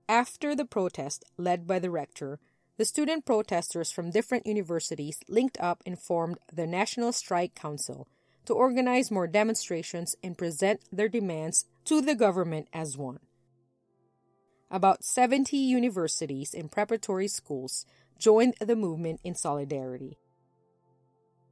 After 0.08 0.54
the 0.54 0.66
protest 0.66 1.24
led 1.38 1.66
by 1.66 1.78
the 1.78 1.90
rector, 1.90 2.38
the 2.78 2.84
student 2.84 3.24
protesters 3.24 3.92
from 3.92 4.10
different 4.10 4.46
universities 4.46 5.20
linked 5.28 5.58
up 5.60 5.82
and 5.84 5.98
formed 5.98 6.38
the 6.52 6.66
National 6.66 7.12
Strike 7.12 7.54
Council 7.54 8.08
to 8.46 8.54
organize 8.54 9.10
more 9.10 9.26
demonstrations 9.26 10.16
and 10.22 10.38
present 10.38 10.80
their 10.90 11.08
demands 11.08 11.66
to 11.84 12.00
the 12.00 12.14
government 12.14 12.68
as 12.72 12.96
one. 12.96 13.20
About 14.70 15.04
70 15.04 15.56
universities 15.56 16.54
and 16.54 16.70
preparatory 16.70 17.28
schools 17.28 17.84
joined 18.18 18.54
the 18.58 18.74
movement 18.74 19.20
in 19.22 19.34
solidarity. 19.34 20.16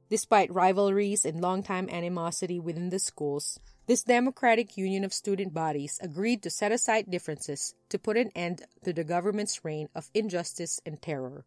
Despite 0.09 0.51
rivalries 0.51 1.23
and 1.23 1.39
long-time 1.39 1.87
animosity 1.89 2.59
within 2.59 2.89
the 2.89 2.99
schools, 2.99 3.59
this 3.91 4.03
democratic 4.03 4.77
union 4.77 5.03
of 5.03 5.11
student 5.11 5.53
bodies 5.53 5.99
agreed 6.01 6.41
to 6.41 6.49
set 6.49 6.71
aside 6.71 7.11
differences 7.11 7.75
to 7.89 7.99
put 7.99 8.15
an 8.15 8.31
end 8.33 8.61
to 8.85 8.93
the 8.93 9.03
government's 9.03 9.65
reign 9.65 9.89
of 9.93 10.09
injustice 10.13 10.79
and 10.85 11.01
terror. 11.01 11.43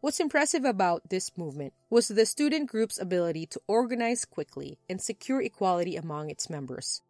What's 0.00 0.20
impressive 0.20 0.64
about 0.64 1.10
this 1.10 1.36
movement 1.36 1.72
was 1.90 2.06
the 2.06 2.26
student 2.26 2.70
group's 2.70 2.96
ability 2.96 3.46
to 3.46 3.60
organize 3.66 4.24
quickly 4.24 4.78
and 4.88 5.02
secure 5.02 5.42
equality 5.42 5.96
among 5.96 6.30
its 6.30 6.48
members. 6.48 7.02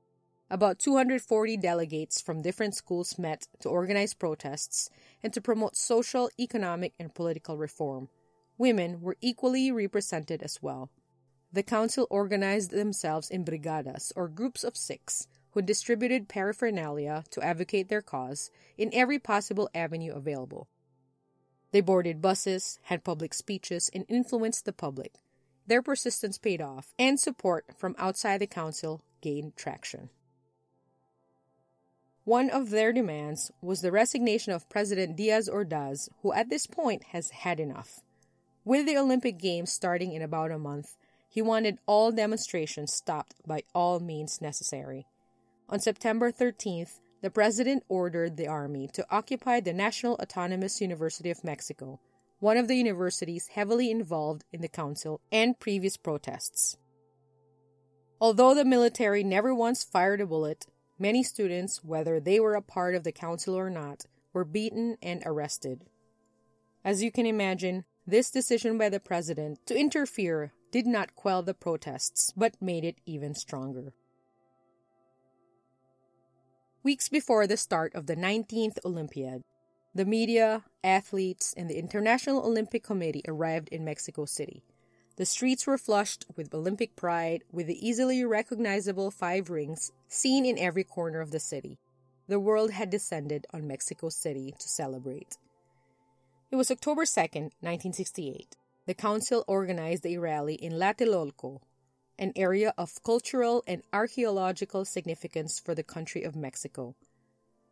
About 0.49 0.78
240 0.78 1.59
delegates 1.59 2.23
from 2.23 2.40
different 2.40 2.75
schools 2.75 3.18
met 3.18 3.47
to 3.61 3.68
organize 3.68 4.14
protests 4.14 4.88
and 5.23 5.30
to 5.35 5.42
promote 5.42 5.76
social, 5.76 6.30
economic, 6.40 6.94
and 6.99 7.14
political 7.14 7.59
reform. 7.59 8.09
Women 8.56 9.02
were 9.02 9.18
equally 9.21 9.71
represented 9.71 10.42
as 10.42 10.62
well. 10.62 10.88
The 11.55 11.63
council 11.63 12.09
organized 12.11 12.73
themselves 12.73 13.31
in 13.31 13.45
brigadas, 13.45 14.11
or 14.17 14.27
groups 14.27 14.65
of 14.65 14.77
six, 14.77 15.29
who 15.53 15.63
distributed 15.63 16.29
paraphernalia 16.29 17.23
to 17.31 17.41
advocate 17.45 17.89
their 17.89 18.03
cause 18.03 18.51
in 18.77 18.91
every 18.93 19.21
possible 19.21 19.71
avenue 19.73 20.13
available. 20.15 20.67
They 21.71 21.81
boarded 21.81 22.21
buses, 22.21 22.81
had 22.83 23.05
public 23.05 23.33
speeches, 23.33 23.89
and 23.95 24.05
influenced 24.09 24.65
the 24.65 24.73
public. 24.73 25.13
Their 25.65 25.81
persistence 25.81 26.39
paid 26.39 26.61
off, 26.61 26.93
and 26.99 27.21
support 27.21 27.67
from 27.79 27.95
outside 28.01 28.41
the 28.41 28.49
council 28.49 29.03
gained 29.21 29.55
traction. 29.55 30.11
One 32.25 32.51
of 32.51 32.71
their 32.71 32.93
demands 32.93 33.53
was 33.63 33.81
the 33.81 33.93
resignation 33.93 34.53
of 34.53 34.69
President 34.69 35.15
Diaz 35.15 35.49
Ordaz, 35.49 36.09
who 36.23 36.33
at 36.33 36.51
this 36.51 36.67
point 36.67 37.05
has 37.13 37.31
had 37.31 37.61
enough. 37.61 38.01
With 38.65 38.87
the 38.87 38.99
Olympic 38.99 39.39
Games 39.39 39.71
starting 39.71 40.11
in 40.11 40.23
about 40.23 40.51
a 40.51 40.59
month, 40.59 40.97
he 41.35 41.43
wanted 41.43 41.81
all 41.87 42.12
demonstrations 42.12 42.95
stopped 42.95 43.35
by 43.45 43.64
all 43.75 43.99
means 43.99 44.41
necessary. 44.41 45.05
On 45.69 45.81
September 45.81 46.31
13th, 46.31 47.00
the 47.23 47.31
president 47.31 47.83
ordered 47.88 48.37
the 48.37 48.47
army 48.47 48.88
to 48.93 49.05
occupy 49.11 49.59
the 49.59 49.73
National 49.73 50.14
Autonomous 50.23 50.81
University 50.81 51.33
of 51.33 51.43
Mexico, 51.43 51.99
one 52.38 52.57
of 52.57 52.69
the 52.69 52.76
universities 52.76 53.49
heavily 53.49 53.91
involved 53.91 54.45
in 54.53 54.61
the 54.61 54.69
council 54.69 55.21
and 55.33 55.59
previous 55.59 55.97
protests. 55.97 56.76
Although 58.21 58.55
the 58.55 58.64
military 58.64 59.25
never 59.25 59.53
once 59.53 59.83
fired 59.83 60.21
a 60.21 60.26
bullet, 60.26 60.67
many 61.00 61.25
students, 61.25 61.83
whether 61.83 62.21
they 62.21 62.38
were 62.38 62.55
a 62.55 62.62
part 62.62 62.95
of 62.95 63.03
the 63.03 63.11
council 63.11 63.57
or 63.57 63.71
not, 63.71 64.05
were 64.33 64.45
beaten 64.45 64.99
and 65.03 65.21
arrested. 65.26 65.81
As 66.85 67.03
you 67.03 67.11
can 67.11 67.26
imagine, 67.26 67.87
this 68.07 68.31
decision 68.31 68.79
by 68.79 68.88
the 68.88 69.00
president 69.00 69.59
to 69.67 69.76
interfere 69.76 70.53
did 70.75 70.88
not 70.88 71.14
quell 71.14 71.40
the 71.40 71.54
protests, 71.54 72.33
but 72.37 72.61
made 72.61 72.85
it 72.85 72.97
even 73.07 73.33
stronger. 73.33 73.93
Weeks 76.83 77.09
before 77.09 77.47
the 77.47 77.57
start 77.57 77.95
of 77.95 78.07
the 78.07 78.16
19th 78.16 78.78
Olympiad, 78.85 79.45
the 79.95 80.04
media, 80.04 80.64
athletes, 80.83 81.54
and 81.57 81.71
the 81.71 81.78
International 81.78 82.45
Olympic 82.45 82.83
Committee 82.83 83.23
arrived 83.28 83.69
in 83.69 83.85
Mexico 83.85 84.25
City. 84.25 84.64
The 85.14 85.25
streets 85.25 85.64
were 85.64 85.78
flushed 85.78 86.26
with 86.35 86.52
Olympic 86.52 86.97
pride, 86.97 87.45
with 87.52 87.69
the 87.69 87.78
easily 87.88 88.25
recognizable 88.25 89.12
five 89.12 89.50
rings 89.50 89.93
seen 90.09 90.45
in 90.45 90.59
every 90.59 90.83
corner 90.83 91.21
of 91.21 91.31
the 91.31 91.38
city. 91.38 91.78
The 92.26 92.40
world 92.40 92.73
had 92.73 92.90
descended 92.90 93.47
on 93.54 93.69
Mexico 93.69 94.09
City 94.09 94.52
to 94.59 94.69
celebrate. 94.69 95.38
It 96.50 96.57
was 96.57 96.73
October 96.73 97.04
2nd, 97.04 97.54
1968 97.62 98.57
the 98.87 98.95
council 98.95 99.45
organized 99.47 100.07
a 100.07 100.19
rally 100.19 100.55
in 100.55 100.73
Tlatelolco, 100.73 101.61
an 102.19 102.33
area 102.37 102.73
of 102.76 103.03
cultural 103.03 103.64
and 103.67 103.83
archaeological 103.93 104.85
significance 104.85 105.59
for 105.59 105.75
the 105.75 105.83
country 105.83 106.23
of 106.23 106.37
Mexico. 106.37 106.95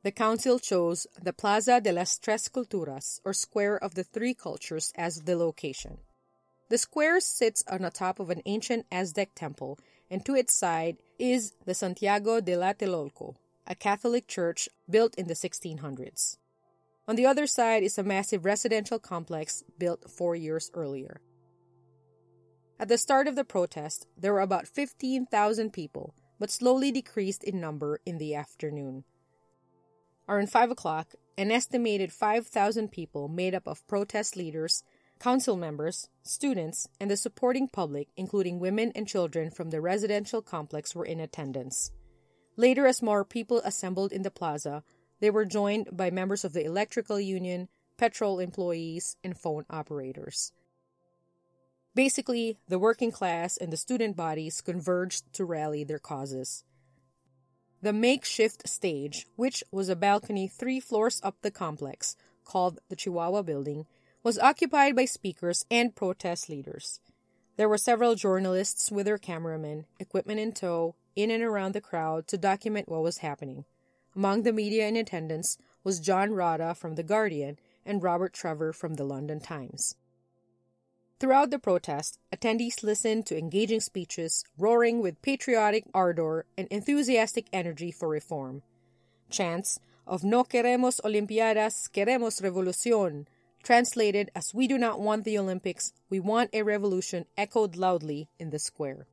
The 0.03 0.11
council 0.11 0.59
chose 0.59 1.07
the 1.21 1.33
Plaza 1.33 1.81
de 1.81 1.93
las 1.93 2.19
Tres 2.19 2.49
Culturas, 2.49 3.21
or 3.25 3.33
Square 3.33 3.85
of 3.85 3.95
the 3.95 4.03
Three 4.03 4.35
Cultures, 4.35 4.93
as 4.97 5.23
the 5.23 5.37
location. 5.37 5.99
The 6.71 6.79
square 6.79 7.21
sits 7.21 7.63
on 7.71 7.83
the 7.83 7.91
top 7.91 8.19
of 8.19 8.31
an 8.31 8.43
ancient 8.47 8.87
Aztec 8.91 9.35
temple, 9.35 9.79
and 10.11 10.25
to 10.27 10.35
its 10.35 10.57
side 10.57 10.97
is 11.19 11.53
the 11.67 11.75
Santiago 11.75 12.41
de 12.41 12.53
Tlatelolco, 12.53 13.37
a 13.67 13.75
Catholic 13.75 14.27
church 14.27 14.69
built 14.91 15.15
in 15.15 15.29
the 15.29 15.35
1600s. 15.35 16.39
On 17.13 17.17
the 17.17 17.27
other 17.27 17.47
side 17.47 17.83
is 17.83 17.99
a 17.99 18.03
massive 18.03 18.47
residential 18.47 18.99
complex 18.99 19.63
built 19.77 20.11
four 20.11 20.35
years 20.35 20.71
earlier. 20.73 21.21
At 22.81 22.89
the 22.89 22.97
start 22.97 23.29
of 23.29 23.37
the 23.37 23.45
protest, 23.45 24.07
there 24.17 24.33
were 24.33 24.41
about 24.41 24.67
15,000 24.67 25.75
people, 25.75 26.15
but 26.39 26.51
slowly 26.51 26.91
decreased 26.91 27.45
in 27.45 27.61
number 27.61 28.01
in 28.07 28.17
the 28.17 28.35
afternoon. 28.35 29.05
Around 30.27 30.51
5 30.51 30.71
o'clock, 30.71 31.13
an 31.37 31.51
estimated 31.51 32.15
5,000 32.15 32.91
people 32.91 33.29
made 33.29 33.55
up 33.55 33.69
of 33.69 33.87
protest 33.87 34.35
leaders, 34.35 34.83
council 35.21 35.59
members, 35.59 36.09
students, 36.23 36.89
and 36.99 37.11
the 37.11 37.19
supporting 37.19 37.69
public, 37.69 38.09
including 38.17 38.59
women 38.59 38.91
and 38.95 39.07
children 39.07 39.51
from 39.51 39.69
the 39.69 39.83
residential 39.83 40.41
complex, 40.41 40.95
were 40.95 41.05
in 41.05 41.21
attendance. 41.21 41.93
Later, 42.57 42.87
as 42.87 43.03
more 43.03 43.23
people 43.23 43.61
assembled 43.67 44.13
in 44.13 44.23
the 44.23 44.31
plaza, 44.31 44.83
they 45.23 45.31
were 45.31 45.45
joined 45.45 45.89
by 45.93 46.11
members 46.11 46.45
of 46.45 46.53
the 46.53 46.65
electrical 46.65 47.21
union, 47.21 47.69
petrol 47.97 48.41
employees, 48.41 49.17
and 49.23 49.39
phone 49.39 49.65
operators. 49.71 50.53
Basically, 51.95 52.59
the 52.67 52.81
working 52.81 53.13
class 53.13 53.57
and 53.57 53.73
the 53.73 53.77
student 53.77 54.17
bodies 54.17 54.61
converged 54.61 55.33
to 55.35 55.45
rally 55.45 55.85
their 55.85 56.01
causes. 56.01 56.65
The 57.81 57.93
makeshift 57.93 58.69
stage, 58.69 59.29
which 59.37 59.63
was 59.71 59.89
a 59.89 59.95
balcony 59.95 60.49
three 60.49 60.81
floors 60.81 61.21
up 61.23 61.37
the 61.43 61.53
complex, 61.53 62.17
called 62.45 62.81
the 62.89 62.97
Chihuahua 62.97 63.43
Building, 63.43 63.87
was 64.25 64.41
occupied 64.41 64.97
by 64.97 65.05
speakers 65.05 65.65
and 65.71 65.95
protest 65.95 66.51
leaders. 66.51 66.99
There 67.57 67.69
were 67.69 67.79
several 67.79 68.17
journalists 68.17 68.91
with 68.91 69.07
their 69.07 69.19
cameramen, 69.19 69.85
equipment 70.01 70.41
in 70.41 70.51
tow, 70.51 70.97
in 71.15 71.31
and 71.31 71.45
around 71.45 71.75
the 71.75 71.81
crowd 71.81 72.27
to 72.27 72.37
document 72.37 72.89
what 72.89 73.05
was 73.05 73.19
happening. 73.19 73.67
Among 74.15 74.43
the 74.43 74.53
media 74.53 74.87
in 74.87 74.97
attendance 74.97 75.57
was 75.83 76.01
John 76.01 76.31
Rodda 76.31 76.77
from 76.77 76.97
The 76.97 77.03
Guardian 77.03 77.59
and 77.85 78.03
Robert 78.03 78.35
Trevor 78.35 78.73
from 78.73 78.95
the 78.95 79.05
London 79.05 79.41
Times. 79.41 79.97
Throughout 81.19 81.51
the 81.51 81.59
protest, 81.59 82.19
attendees 82.35 82.83
listened 82.83 83.27
to 83.27 83.39
engaging 83.39 83.81
speeches, 83.81 84.45
roaring 84.59 85.01
with 85.01 85.23
patriotic 85.23 85.85
ardor 85.95 86.47
and 86.59 86.69
enthusiastic 86.69 87.47
energy 87.53 87.91
for 87.91 88.09
reform. 88.09 88.63
Chants 89.31 89.79
of 90.07 90.25
No 90.25 90.45
queremos 90.45 91.01
Olimpiadas, 91.05 91.89
queremos 91.93 92.43
revolución, 92.43 93.27
translated 93.63 94.31
as 94.35 94.53
We 94.53 94.67
do 94.67 94.77
not 94.77 95.01
want 95.01 95.25
the 95.25 95.39
Olympics, 95.39 95.93
we 96.11 96.21
want 96.21 96.51
a 96.53 96.63
revolution, 96.63 97.25
echoed 97.39 97.77
loudly 97.77 98.29
in 98.39 98.51
the 98.51 98.59
square. 98.59 99.07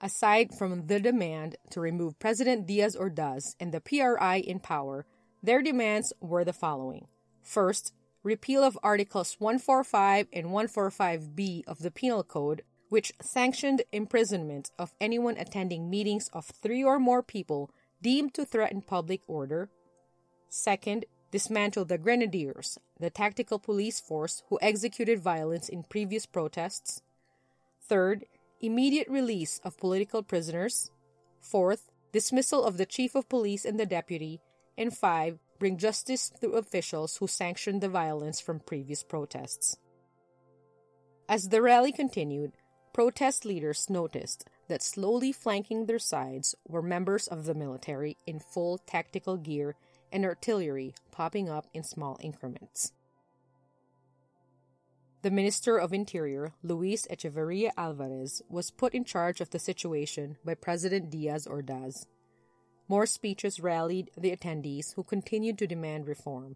Aside 0.00 0.54
from 0.54 0.86
the 0.88 1.00
demand 1.00 1.56
to 1.70 1.80
remove 1.80 2.18
President 2.18 2.66
Diaz 2.66 2.96
Ordaz 2.96 3.56
and 3.58 3.72
the 3.72 3.80
PRI 3.80 4.36
in 4.36 4.60
power, 4.60 5.06
their 5.42 5.62
demands 5.62 6.12
were 6.20 6.44
the 6.44 6.52
following. 6.52 7.06
First, 7.42 7.94
repeal 8.22 8.62
of 8.62 8.78
Articles 8.82 9.36
145 9.38 10.26
and 10.32 10.46
145b 10.46 11.62
of 11.66 11.78
the 11.78 11.90
Penal 11.90 12.24
Code, 12.24 12.62
which 12.88 13.12
sanctioned 13.22 13.82
imprisonment 13.90 14.70
of 14.78 14.94
anyone 15.00 15.36
attending 15.38 15.88
meetings 15.88 16.28
of 16.32 16.44
three 16.44 16.84
or 16.84 16.98
more 16.98 17.22
people 17.22 17.70
deemed 18.02 18.34
to 18.34 18.44
threaten 18.44 18.82
public 18.82 19.22
order. 19.26 19.70
Second, 20.50 21.06
dismantle 21.30 21.84
the 21.86 21.98
Grenadiers, 21.98 22.78
the 23.00 23.10
tactical 23.10 23.58
police 23.58 23.98
force 24.00 24.42
who 24.48 24.58
executed 24.60 25.20
violence 25.20 25.68
in 25.68 25.84
previous 25.84 26.26
protests. 26.26 27.02
Third, 27.80 28.26
immediate 28.60 29.08
release 29.08 29.60
of 29.64 29.76
political 29.76 30.22
prisoners. 30.22 30.90
Fourth, 31.40 31.90
dismissal 32.12 32.64
of 32.64 32.76
the 32.76 32.86
chief 32.86 33.14
of 33.14 33.28
police 33.28 33.64
and 33.64 33.78
the 33.78 33.86
deputy. 33.86 34.40
And 34.78 34.96
five, 34.96 35.38
bring 35.58 35.78
justice 35.78 36.30
to 36.40 36.52
officials 36.52 37.16
who 37.16 37.26
sanctioned 37.26 37.80
the 37.80 37.88
violence 37.88 38.40
from 38.40 38.60
previous 38.60 39.02
protests. 39.02 39.78
As 41.28 41.48
the 41.48 41.62
rally 41.62 41.92
continued, 41.92 42.52
protest 42.92 43.44
leaders 43.44 43.90
noticed 43.90 44.48
that 44.68 44.82
slowly 44.82 45.32
flanking 45.32 45.86
their 45.86 45.98
sides 45.98 46.54
were 46.66 46.82
members 46.82 47.26
of 47.26 47.44
the 47.44 47.54
military 47.54 48.16
in 48.26 48.38
full 48.38 48.78
tactical 48.78 49.36
gear 49.36 49.76
and 50.12 50.24
artillery 50.24 50.94
popping 51.10 51.48
up 51.48 51.66
in 51.74 51.82
small 51.82 52.16
increments. 52.20 52.92
The 55.26 55.32
Minister 55.32 55.76
of 55.76 55.92
Interior, 55.92 56.52
Luis 56.62 57.04
Echeverria 57.08 57.72
Alvarez, 57.76 58.42
was 58.48 58.70
put 58.70 58.94
in 58.94 59.02
charge 59.04 59.40
of 59.40 59.50
the 59.50 59.58
situation 59.58 60.36
by 60.44 60.54
President 60.54 61.10
Diaz 61.10 61.48
Ordaz. 61.48 62.06
More 62.86 63.06
speeches 63.06 63.58
rallied 63.58 64.12
the 64.16 64.30
attendees 64.30 64.94
who 64.94 65.02
continued 65.02 65.58
to 65.58 65.66
demand 65.66 66.06
reform. 66.06 66.54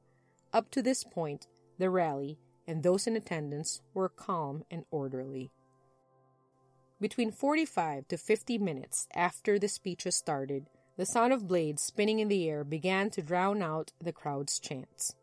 Up 0.52 0.70
to 0.70 0.82
this 0.82 1.02
point, 1.02 1.48
the 1.78 1.90
rally 1.90 2.38
and 2.64 2.84
those 2.84 3.08
in 3.08 3.16
attendance 3.16 3.82
were 3.92 4.08
calm 4.08 4.62
and 4.70 4.84
orderly. 4.92 5.50
Between 7.00 7.32
45 7.32 8.06
to 8.06 8.16
50 8.16 8.58
minutes 8.58 9.08
after 9.16 9.58
the 9.58 9.66
speeches 9.66 10.14
started, 10.14 10.66
the 10.96 11.06
sound 11.06 11.32
of 11.32 11.48
blades 11.48 11.82
spinning 11.82 12.20
in 12.20 12.28
the 12.28 12.48
air 12.48 12.62
began 12.62 13.10
to 13.10 13.20
drown 13.20 13.62
out 13.62 13.90
the 14.00 14.12
crowd's 14.12 14.60
chants. 14.60 15.16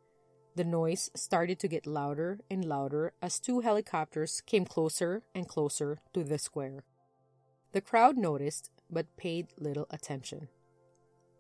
The 0.58 0.64
noise 0.64 1.12
started 1.14 1.60
to 1.60 1.68
get 1.68 1.86
louder 1.86 2.40
and 2.50 2.66
louder 2.66 3.14
as 3.22 3.40
two 3.40 3.60
helicopters 3.60 4.42
came 4.42 4.66
closer 4.66 5.22
and 5.36 5.48
closer 5.48 6.00
to 6.16 6.24
the 6.24 6.40
square. 6.40 6.84
The 7.74 7.82
crowd 7.82 8.18
noticed 8.18 8.72
but 8.90 9.16
paid 9.18 9.50
little 9.60 9.86
attention. 9.92 10.48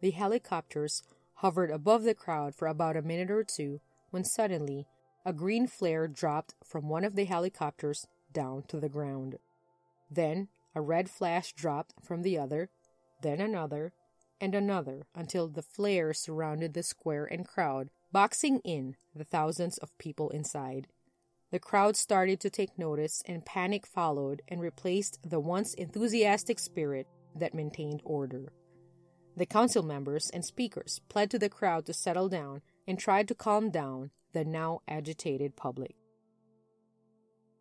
The 0.01 0.11
helicopters 0.11 1.01
hovered 1.37 1.71
above 1.71 2.03
the 2.03 2.13
crowd 2.13 2.53
for 2.53 2.67
about 2.67 2.95
a 2.95 3.01
minute 3.01 3.31
or 3.31 3.43
two 3.43 3.81
when 4.11 4.23
suddenly 4.23 4.85
a 5.25 5.33
green 5.33 5.65
flare 5.65 6.07
dropped 6.07 6.53
from 6.63 6.87
one 6.87 7.03
of 7.03 7.15
the 7.15 7.25
helicopters 7.25 8.05
down 8.31 8.65
to 8.67 8.79
the 8.79 8.87
ground. 8.87 9.39
Then 10.11 10.49
a 10.75 10.81
red 10.81 11.09
flash 11.09 11.53
dropped 11.53 11.95
from 12.03 12.21
the 12.21 12.37
other, 12.37 12.69
then 13.23 13.41
another, 13.41 13.93
and 14.39 14.53
another 14.53 15.07
until 15.15 15.47
the 15.47 15.63
flare 15.63 16.13
surrounded 16.13 16.75
the 16.75 16.83
square 16.83 17.25
and 17.25 17.47
crowd 17.47 17.89
boxing 18.11 18.59
in 18.59 18.95
the 19.15 19.23
thousands 19.23 19.77
of 19.77 19.97
people 19.97 20.29
inside. 20.29 20.87
The 21.51 21.59
crowd 21.59 21.95
started 21.95 22.39
to 22.41 22.49
take 22.49 22.77
notice, 22.77 23.21
and 23.25 23.45
panic 23.45 23.85
followed 23.85 24.41
and 24.47 24.59
replaced 24.59 25.19
the 25.23 25.39
once 25.39 25.73
enthusiastic 25.73 26.59
spirit 26.59 27.07
that 27.35 27.53
maintained 27.53 28.01
order. 28.03 28.51
The 29.35 29.45
council 29.45 29.83
members 29.83 30.29
and 30.31 30.43
speakers 30.43 30.99
pled 31.09 31.31
to 31.31 31.39
the 31.39 31.49
crowd 31.49 31.85
to 31.85 31.93
settle 31.93 32.27
down 32.27 32.61
and 32.87 32.99
tried 32.99 33.27
to 33.27 33.35
calm 33.35 33.69
down 33.69 34.11
the 34.33 34.43
now 34.43 34.81
agitated 34.87 35.55
public. 35.55 35.95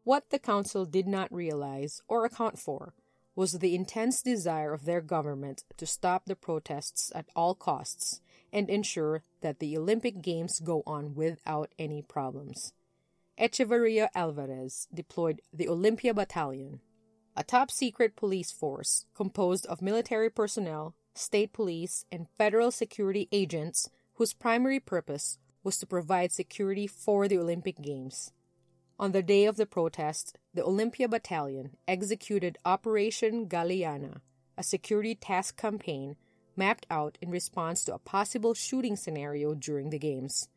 What 0.03 0.31
the 0.31 0.39
council 0.39 0.85
did 0.85 1.07
not 1.07 1.33
realize 1.33 2.01
or 2.09 2.25
account 2.25 2.59
for 2.59 2.95
was 3.35 3.53
the 3.53 3.75
intense 3.75 4.23
desire 4.23 4.73
of 4.73 4.85
their 4.85 5.01
government 5.01 5.65
to 5.77 5.87
stop 5.87 6.25
the 6.25 6.37
protests 6.37 7.13
at 7.15 7.27
all 7.37 7.55
costs 7.55 8.21
and 8.57 8.71
ensure 8.71 9.23
that 9.43 9.59
the 9.59 9.77
Olympic 9.77 10.23
Games 10.23 10.61
go 10.61 10.83
on 10.87 11.15
without 11.15 11.71
any 11.79 12.01
problems. 12.01 12.73
Echeverria 13.39 14.09
Alvarez 14.15 14.89
deployed 14.95 15.43
the 15.53 15.69
Olympia 15.69 16.15
Battalion, 16.15 16.81
a 17.37 17.45
top 17.45 17.71
secret 17.71 18.17
police 18.17 18.51
force 18.51 19.05
composed 19.15 19.67
of 19.67 19.83
military 19.83 20.31
personnel, 20.31 20.95
state 21.15 21.53
police, 21.53 22.07
and 22.11 22.31
federal 22.39 22.71
security 22.71 23.29
agents 23.31 23.91
whose 24.15 24.33
primary 24.33 24.81
purpose 24.81 25.37
was 25.63 25.77
to 25.77 25.87
provide 25.87 26.33
security 26.33 26.87
for 26.87 27.29
the 27.29 27.37
Olympic 27.37 27.83
Games. 27.83 28.33
On 28.99 29.13
the 29.13 29.23
day 29.23 29.45
of 29.45 29.57
the 29.57 29.67
protest, 29.67 30.39
the 30.55 30.65
Olympia 30.65 31.09
Battalion 31.09 31.77
executed 31.87 32.57
Operation 32.65 33.49
Galeana, 33.49 34.23
a 34.57 34.63
security 34.63 35.15
task 35.15 35.59
campaign 35.59 36.17
mapped 36.57 36.87
out 36.91 37.19
in 37.21 37.31
response 37.31 37.85
to 37.85 37.95
a 37.95 37.99
possible 37.99 38.55
shooting 38.55 38.97
scenario 38.97 39.55
during 39.55 39.91
the 39.91 39.99
Games. 39.99 40.49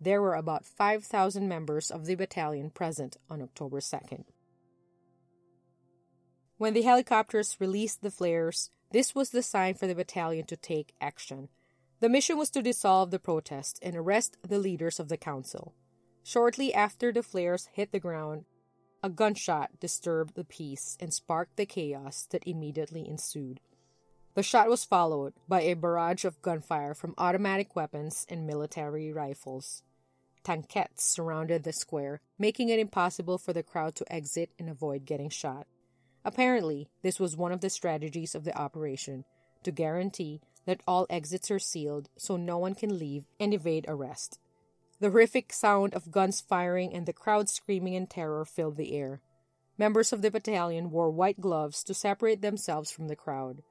There 0.00 0.22
were 0.22 0.34
about 0.34 0.64
5,000 0.64 1.48
members 1.48 1.90
of 1.90 2.06
the 2.06 2.14
battalion 2.14 2.70
present 2.70 3.16
on 3.28 3.42
October 3.42 3.80
2nd. 3.80 4.24
When 6.56 6.74
the 6.74 6.82
helicopters 6.82 7.56
released 7.58 8.02
the 8.02 8.10
flares, 8.10 8.70
this 8.92 9.14
was 9.14 9.30
the 9.30 9.42
sign 9.42 9.74
for 9.74 9.86
the 9.86 9.94
battalion 9.94 10.46
to 10.46 10.56
take 10.56 10.94
action. 11.00 11.48
The 12.00 12.08
mission 12.08 12.38
was 12.38 12.50
to 12.50 12.62
dissolve 12.62 13.10
the 13.10 13.18
protest 13.18 13.78
and 13.82 13.94
arrest 13.94 14.36
the 14.46 14.58
leaders 14.58 14.98
of 14.98 15.08
the 15.08 15.16
council. 15.16 15.74
Shortly 16.22 16.72
after 16.72 17.12
the 17.12 17.22
flares 17.22 17.68
hit 17.72 17.92
the 17.92 18.00
ground, 18.00 18.44
a 19.02 19.08
gunshot 19.08 19.80
disturbed 19.80 20.34
the 20.34 20.44
peace 20.44 20.96
and 21.00 21.12
sparked 21.12 21.56
the 21.56 21.66
chaos 21.66 22.26
that 22.30 22.46
immediately 22.46 23.08
ensued. 23.08 23.60
The 24.40 24.44
shot 24.44 24.70
was 24.70 24.86
followed 24.86 25.34
by 25.48 25.60
a 25.60 25.74
barrage 25.74 26.24
of 26.24 26.40
gunfire 26.40 26.94
from 26.94 27.12
automatic 27.18 27.76
weapons 27.76 28.24
and 28.26 28.46
military 28.46 29.12
rifles. 29.12 29.82
Tanquettes 30.42 31.04
surrounded 31.04 31.62
the 31.62 31.74
square, 31.74 32.22
making 32.38 32.70
it 32.70 32.78
impossible 32.78 33.36
for 33.36 33.52
the 33.52 33.62
crowd 33.62 33.94
to 33.96 34.10
exit 34.10 34.48
and 34.58 34.70
avoid 34.70 35.04
getting 35.04 35.28
shot. 35.28 35.66
Apparently, 36.24 36.88
this 37.02 37.20
was 37.20 37.36
one 37.36 37.52
of 37.52 37.60
the 37.60 37.68
strategies 37.68 38.34
of 38.34 38.44
the 38.44 38.56
operation 38.56 39.26
to 39.62 39.70
guarantee 39.70 40.40
that 40.64 40.80
all 40.88 41.06
exits 41.10 41.50
are 41.50 41.58
sealed 41.58 42.08
so 42.16 42.38
no 42.38 42.56
one 42.56 42.74
can 42.74 42.98
leave 42.98 43.24
and 43.38 43.52
evade 43.52 43.84
arrest. 43.88 44.38
The 45.00 45.10
horrific 45.10 45.52
sound 45.52 45.92
of 45.92 46.10
guns 46.10 46.40
firing 46.40 46.94
and 46.94 47.04
the 47.04 47.12
crowd 47.12 47.50
screaming 47.50 47.92
in 47.92 48.06
terror 48.06 48.46
filled 48.46 48.78
the 48.78 48.94
air. 48.94 49.20
Members 49.76 50.14
of 50.14 50.22
the 50.22 50.30
battalion 50.30 50.90
wore 50.90 51.10
white 51.10 51.42
gloves 51.42 51.84
to 51.84 51.92
separate 51.92 52.40
themselves 52.40 52.90
from 52.90 53.08
the 53.08 53.16
crowd. 53.16 53.62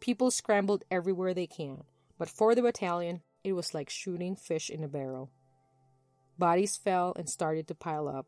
People 0.00 0.30
scrambled 0.30 0.84
everywhere 0.90 1.34
they 1.34 1.46
can, 1.46 1.84
but 2.18 2.28
for 2.28 2.54
the 2.54 2.62
battalion, 2.62 3.22
it 3.42 3.52
was 3.52 3.74
like 3.74 3.90
shooting 3.90 4.36
fish 4.36 4.70
in 4.70 4.84
a 4.84 4.88
barrel. 4.88 5.30
Bodies 6.38 6.76
fell 6.76 7.12
and 7.16 7.28
started 7.28 7.66
to 7.68 7.74
pile 7.74 8.08
up. 8.08 8.26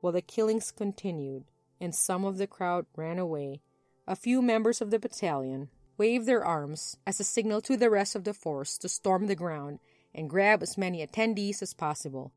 While 0.00 0.12
the 0.12 0.20
killings 0.20 0.70
continued 0.70 1.44
and 1.80 1.94
some 1.94 2.24
of 2.24 2.36
the 2.36 2.46
crowd 2.46 2.86
ran 2.96 3.18
away, 3.18 3.62
a 4.06 4.16
few 4.16 4.42
members 4.42 4.80
of 4.80 4.90
the 4.90 4.98
battalion 4.98 5.68
waved 5.96 6.26
their 6.26 6.44
arms 6.44 6.96
as 7.06 7.20
a 7.20 7.24
signal 7.24 7.60
to 7.62 7.76
the 7.76 7.90
rest 7.90 8.14
of 8.14 8.24
the 8.24 8.34
force 8.34 8.76
to 8.78 8.88
storm 8.88 9.26
the 9.26 9.34
ground 9.34 9.78
and 10.14 10.28
grab 10.28 10.62
as 10.62 10.76
many 10.76 11.06
attendees 11.06 11.62
as 11.62 11.72
possible. 11.72 12.32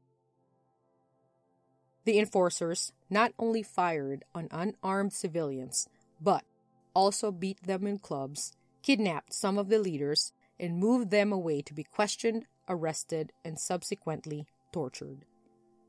The 2.06 2.20
enforcers 2.20 2.94
not 3.10 3.34
only 3.40 3.64
fired 3.64 4.24
on 4.34 4.48
unarmed 4.52 5.14
civilians, 5.14 5.90
but 6.22 6.44
also 6.96 7.32
beat 7.32 7.62
them 7.64 7.86
in 7.86 8.00
clubs, 8.00 8.54
kidnapped 8.82 9.34
some 9.34 9.58
of 9.58 9.70
the 9.70 9.80
leaders, 9.80 10.32
and 10.60 10.80
moved 10.80 11.12
them 11.12 11.32
away 11.32 11.62
to 11.62 11.74
be 11.74 11.84
questioned, 11.84 12.46
arrested, 12.68 13.32
and 13.44 13.60
subsequently 13.60 14.48
tortured. 14.72 15.26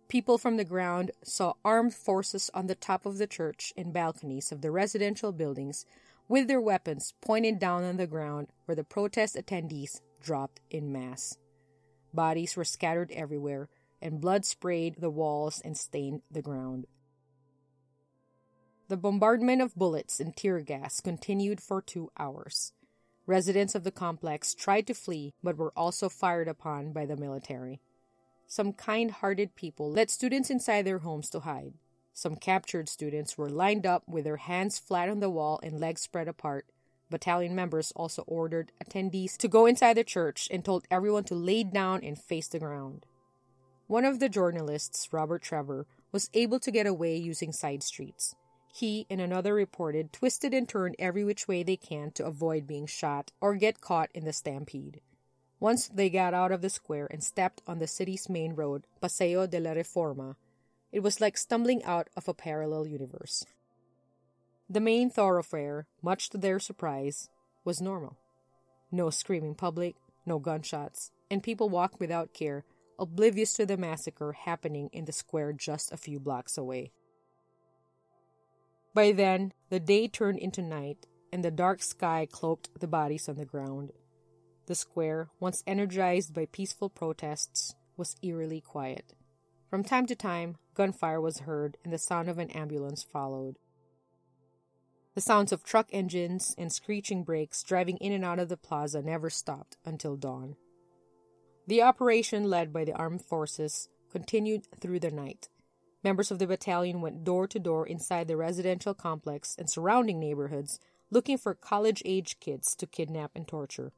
People 0.08 0.38
from 0.38 0.56
the 0.56 0.64
ground 0.64 1.10
saw 1.24 1.54
armed 1.64 1.94
forces 1.94 2.50
on 2.54 2.66
the 2.66 2.74
top 2.74 3.06
of 3.06 3.18
the 3.18 3.26
church 3.26 3.72
and 3.76 3.92
balconies 3.92 4.52
of 4.52 4.60
the 4.60 4.70
residential 4.70 5.32
buildings 5.32 5.84
with 6.28 6.48
their 6.48 6.60
weapons 6.60 7.14
pointed 7.20 7.58
down 7.58 7.84
on 7.84 7.96
the 7.96 8.06
ground 8.06 8.48
where 8.64 8.76
the 8.76 8.84
protest 8.84 9.36
attendees 9.36 10.00
dropped 10.22 10.60
in 10.70 10.92
mass. 10.92 11.36
Bodies 12.12 12.56
were 12.56 12.64
scattered 12.64 13.12
everywhere, 13.12 13.68
and 14.00 14.20
blood 14.20 14.44
sprayed 14.44 14.96
the 14.98 15.10
walls 15.10 15.60
and 15.64 15.76
stained 15.76 16.22
the 16.30 16.42
ground. 16.42 16.86
The 18.88 18.96
bombardment 18.96 19.62
of 19.62 19.74
bullets 19.74 20.20
and 20.20 20.36
tear 20.36 20.60
gas 20.60 21.00
continued 21.00 21.60
for 21.60 21.82
two 21.82 22.12
hours. 22.20 22.72
Residents 23.26 23.74
of 23.74 23.82
the 23.82 23.90
complex 23.90 24.54
tried 24.54 24.86
to 24.86 24.94
flee 24.94 25.34
but 25.42 25.56
were 25.56 25.72
also 25.76 26.08
fired 26.08 26.46
upon 26.46 26.92
by 26.92 27.04
the 27.04 27.16
military. 27.16 27.80
Some 28.46 28.72
kind 28.72 29.10
hearted 29.10 29.56
people 29.56 29.90
led 29.90 30.08
students 30.08 30.50
inside 30.50 30.82
their 30.82 31.00
homes 31.00 31.28
to 31.30 31.40
hide. 31.40 31.72
Some 32.14 32.36
captured 32.36 32.88
students 32.88 33.36
were 33.36 33.50
lined 33.50 33.86
up 33.86 34.04
with 34.06 34.22
their 34.22 34.36
hands 34.36 34.78
flat 34.78 35.08
on 35.08 35.18
the 35.18 35.30
wall 35.30 35.58
and 35.64 35.80
legs 35.80 36.02
spread 36.02 36.28
apart. 36.28 36.66
Battalion 37.10 37.56
members 37.56 37.92
also 37.96 38.22
ordered 38.28 38.70
attendees 38.84 39.36
to 39.38 39.48
go 39.48 39.66
inside 39.66 39.94
the 39.94 40.04
church 40.04 40.46
and 40.52 40.64
told 40.64 40.86
everyone 40.92 41.24
to 41.24 41.34
lay 41.34 41.64
down 41.64 42.04
and 42.04 42.16
face 42.16 42.46
the 42.46 42.60
ground. 42.60 43.04
One 43.88 44.04
of 44.04 44.20
the 44.20 44.28
journalists, 44.28 45.12
Robert 45.12 45.42
Trevor, 45.42 45.88
was 46.12 46.30
able 46.34 46.60
to 46.60 46.70
get 46.70 46.86
away 46.86 47.16
using 47.16 47.50
side 47.50 47.82
streets. 47.82 48.36
He 48.76 49.06
and 49.08 49.22
another 49.22 49.54
reported 49.54 50.12
twisted 50.12 50.52
and 50.52 50.68
turned 50.68 50.96
every 50.98 51.24
which 51.24 51.48
way 51.48 51.62
they 51.62 51.78
can 51.78 52.10
to 52.10 52.26
avoid 52.26 52.66
being 52.66 52.84
shot 52.84 53.32
or 53.40 53.54
get 53.54 53.80
caught 53.80 54.10
in 54.12 54.26
the 54.26 54.34
stampede. 54.34 55.00
Once 55.58 55.88
they 55.88 56.10
got 56.10 56.34
out 56.34 56.52
of 56.52 56.60
the 56.60 56.68
square 56.68 57.08
and 57.10 57.24
stepped 57.24 57.62
on 57.66 57.78
the 57.78 57.86
city's 57.86 58.28
main 58.28 58.52
road, 58.52 58.86
Paseo 59.00 59.46
de 59.46 59.58
la 59.58 59.70
Reforma, 59.70 60.36
it 60.92 61.00
was 61.00 61.22
like 61.22 61.38
stumbling 61.38 61.82
out 61.84 62.10
of 62.18 62.28
a 62.28 62.34
parallel 62.34 62.86
universe. 62.86 63.46
The 64.68 64.80
main 64.80 65.08
thoroughfare, 65.08 65.86
much 66.02 66.28
to 66.28 66.36
their 66.36 66.60
surprise, 66.60 67.30
was 67.64 67.80
normal. 67.80 68.18
No 68.92 69.08
screaming 69.08 69.54
public, 69.54 69.96
no 70.26 70.38
gunshots, 70.38 71.12
and 71.30 71.42
people 71.42 71.70
walked 71.70 71.98
without 71.98 72.34
care 72.34 72.66
oblivious 72.98 73.54
to 73.54 73.64
the 73.64 73.78
massacre 73.78 74.32
happening 74.32 74.90
in 74.92 75.06
the 75.06 75.12
square 75.12 75.54
just 75.54 75.92
a 75.92 75.96
few 75.96 76.20
blocks 76.20 76.58
away. 76.58 76.92
By 78.96 79.12
then, 79.12 79.52
the 79.68 79.78
day 79.78 80.08
turned 80.08 80.38
into 80.38 80.62
night, 80.62 81.06
and 81.30 81.44
the 81.44 81.50
dark 81.50 81.82
sky 81.82 82.26
cloaked 82.32 82.80
the 82.80 82.86
bodies 82.86 83.28
on 83.28 83.36
the 83.36 83.44
ground. 83.44 83.92
The 84.64 84.74
square, 84.74 85.28
once 85.38 85.62
energized 85.66 86.32
by 86.32 86.46
peaceful 86.46 86.88
protests, 86.88 87.74
was 87.98 88.16
eerily 88.22 88.62
quiet. 88.62 89.12
From 89.68 89.84
time 89.84 90.06
to 90.06 90.14
time, 90.14 90.56
gunfire 90.72 91.20
was 91.20 91.40
heard, 91.40 91.76
and 91.84 91.92
the 91.92 91.98
sound 91.98 92.30
of 92.30 92.38
an 92.38 92.48
ambulance 92.52 93.02
followed. 93.02 93.58
The 95.14 95.20
sounds 95.20 95.52
of 95.52 95.62
truck 95.62 95.90
engines 95.92 96.54
and 96.56 96.72
screeching 96.72 97.22
brakes 97.22 97.62
driving 97.62 97.98
in 97.98 98.12
and 98.12 98.24
out 98.24 98.38
of 98.38 98.48
the 98.48 98.56
plaza 98.56 99.02
never 99.02 99.28
stopped 99.28 99.76
until 99.84 100.16
dawn. 100.16 100.56
The 101.66 101.82
operation 101.82 102.44
led 102.44 102.72
by 102.72 102.86
the 102.86 102.94
armed 102.94 103.26
forces 103.26 103.90
continued 104.10 104.66
through 104.80 105.00
the 105.00 105.10
night. 105.10 105.50
Members 106.06 106.30
of 106.30 106.38
the 106.38 106.46
battalion 106.46 107.00
went 107.00 107.24
door 107.24 107.48
to 107.48 107.58
door 107.58 107.84
inside 107.84 108.28
the 108.28 108.36
residential 108.36 108.94
complex 108.94 109.56
and 109.58 109.68
surrounding 109.68 110.20
neighborhoods 110.20 110.78
looking 111.10 111.36
for 111.36 111.52
college 111.52 112.00
age 112.04 112.38
kids 112.38 112.76
to 112.76 112.86
kidnap 112.86 113.32
and 113.34 113.48
torture. 113.48 113.92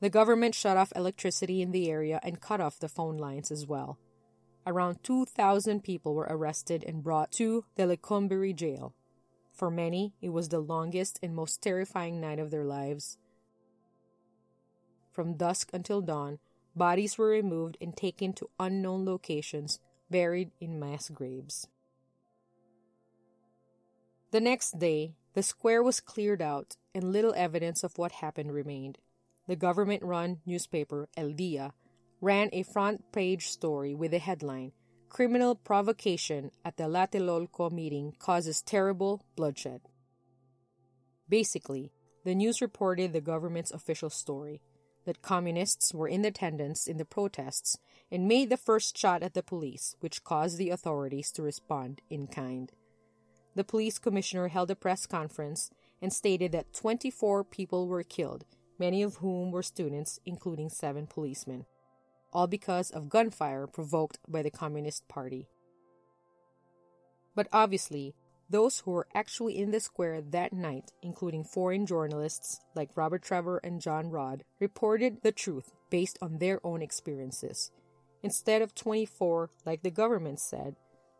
The 0.00 0.10
government 0.10 0.56
shut 0.56 0.76
off 0.76 0.92
electricity 0.96 1.62
in 1.62 1.70
the 1.70 1.88
area 1.88 2.18
and 2.24 2.40
cut 2.40 2.60
off 2.60 2.80
the 2.80 2.88
phone 2.88 3.16
lines 3.16 3.52
as 3.52 3.68
well. 3.68 3.96
Around 4.66 5.04
2,000 5.04 5.84
people 5.84 6.16
were 6.16 6.26
arrested 6.28 6.82
and 6.84 7.04
brought 7.04 7.30
to 7.34 7.64
the 7.76 7.84
Lecumberri 7.84 8.56
jail. 8.56 8.94
For 9.52 9.70
many, 9.70 10.14
it 10.20 10.30
was 10.30 10.48
the 10.48 10.58
longest 10.58 11.20
and 11.22 11.32
most 11.32 11.62
terrifying 11.62 12.20
night 12.20 12.40
of 12.40 12.50
their 12.50 12.64
lives. 12.64 13.18
From 15.12 15.36
dusk 15.36 15.70
until 15.72 16.00
dawn, 16.00 16.40
bodies 16.74 17.16
were 17.18 17.28
removed 17.28 17.76
and 17.80 17.96
taken 17.96 18.32
to 18.32 18.50
unknown 18.58 19.04
locations, 19.04 19.78
buried 20.10 20.50
in 20.60 20.78
mass 20.78 21.08
graves. 21.08 21.68
The 24.30 24.40
next 24.40 24.78
day, 24.78 25.14
the 25.34 25.42
square 25.42 25.82
was 25.82 26.00
cleared 26.00 26.42
out 26.42 26.76
and 26.94 27.12
little 27.12 27.34
evidence 27.34 27.82
of 27.82 27.96
what 27.96 28.12
happened 28.12 28.52
remained. 28.52 28.98
The 29.46 29.56
government 29.56 30.02
run 30.02 30.40
newspaper, 30.44 31.08
El 31.16 31.30
Dia, 31.30 31.72
ran 32.20 32.50
a 32.52 32.62
front 32.62 33.12
page 33.12 33.48
story 33.48 33.94
with 33.94 34.10
the 34.10 34.18
headline 34.18 34.72
Criminal 35.08 35.54
Provocation 35.54 36.50
at 36.64 36.76
the 36.76 36.84
Tlatelolco 36.84 37.72
meeting 37.72 38.14
causes 38.18 38.60
terrible 38.60 39.24
bloodshed. 39.36 39.80
Basically, 41.28 41.92
the 42.24 42.34
news 42.34 42.60
reported 42.60 43.12
the 43.12 43.20
government's 43.22 43.70
official 43.70 44.10
story 44.10 44.60
that 45.08 45.22
communists 45.22 45.94
were 45.94 46.06
in 46.06 46.22
attendance 46.22 46.86
in 46.86 46.98
the 46.98 47.04
protests 47.06 47.78
and 48.12 48.28
made 48.28 48.50
the 48.50 48.58
first 48.58 48.96
shot 48.96 49.22
at 49.22 49.32
the 49.32 49.42
police, 49.42 49.96
which 50.00 50.22
caused 50.22 50.58
the 50.58 50.68
authorities 50.68 51.32
to 51.32 51.42
respond 51.42 52.02
in 52.10 52.26
kind. 52.26 52.72
The 53.54 53.64
police 53.64 53.98
commissioner 53.98 54.48
held 54.48 54.70
a 54.70 54.76
press 54.76 55.06
conference 55.06 55.70
and 56.02 56.12
stated 56.12 56.52
that 56.52 56.74
24 56.74 57.42
people 57.44 57.88
were 57.88 58.02
killed, 58.02 58.44
many 58.78 59.02
of 59.02 59.16
whom 59.16 59.50
were 59.50 59.62
students, 59.62 60.20
including 60.26 60.68
seven 60.68 61.06
policemen, 61.06 61.64
all 62.30 62.46
because 62.46 62.90
of 62.90 63.08
gunfire 63.08 63.66
provoked 63.66 64.18
by 64.28 64.42
the 64.42 64.50
Communist 64.50 65.08
Party. 65.08 65.48
But 67.34 67.48
obviously, 67.50 68.14
those 68.50 68.80
who 68.80 68.92
were 68.92 69.08
actually 69.14 69.58
in 69.58 69.70
the 69.70 69.80
square 69.80 70.20
that 70.20 70.52
night, 70.52 70.92
including 71.02 71.44
foreign 71.44 71.86
journalists 71.86 72.60
like 72.74 72.96
Robert 72.96 73.22
Trevor 73.22 73.58
and 73.58 73.80
John 73.80 74.10
Rodd, 74.10 74.44
reported 74.58 75.22
the 75.22 75.32
truth 75.32 75.72
based 75.90 76.18
on 76.22 76.38
their 76.38 76.64
own 76.64 76.82
experiences. 76.82 77.70
Instead 78.22 78.62
of 78.62 78.74
24, 78.74 79.50
like 79.64 79.82
the 79.82 79.90
government 79.90 80.40
said, 80.40 80.76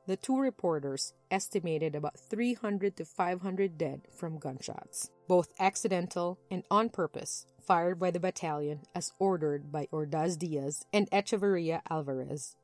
the 0.06 0.16
two 0.16 0.38
reporters 0.38 1.12
estimated 1.30 1.94
about 1.94 2.18
300 2.18 2.96
to 2.96 3.04
500 3.04 3.76
dead 3.76 4.00
from 4.10 4.38
gunshots, 4.38 5.10
both 5.28 5.52
accidental 5.60 6.38
and 6.50 6.62
on 6.70 6.88
purpose, 6.88 7.44
fired 7.60 8.00
by 8.00 8.10
the 8.10 8.18
battalion 8.18 8.80
as 8.94 9.12
ordered 9.18 9.70
by 9.70 9.86
Ordaz 9.92 10.38
Diaz 10.38 10.86
and 10.94 11.10
Echeverria 11.10 11.82
Alvarez. 11.90 12.56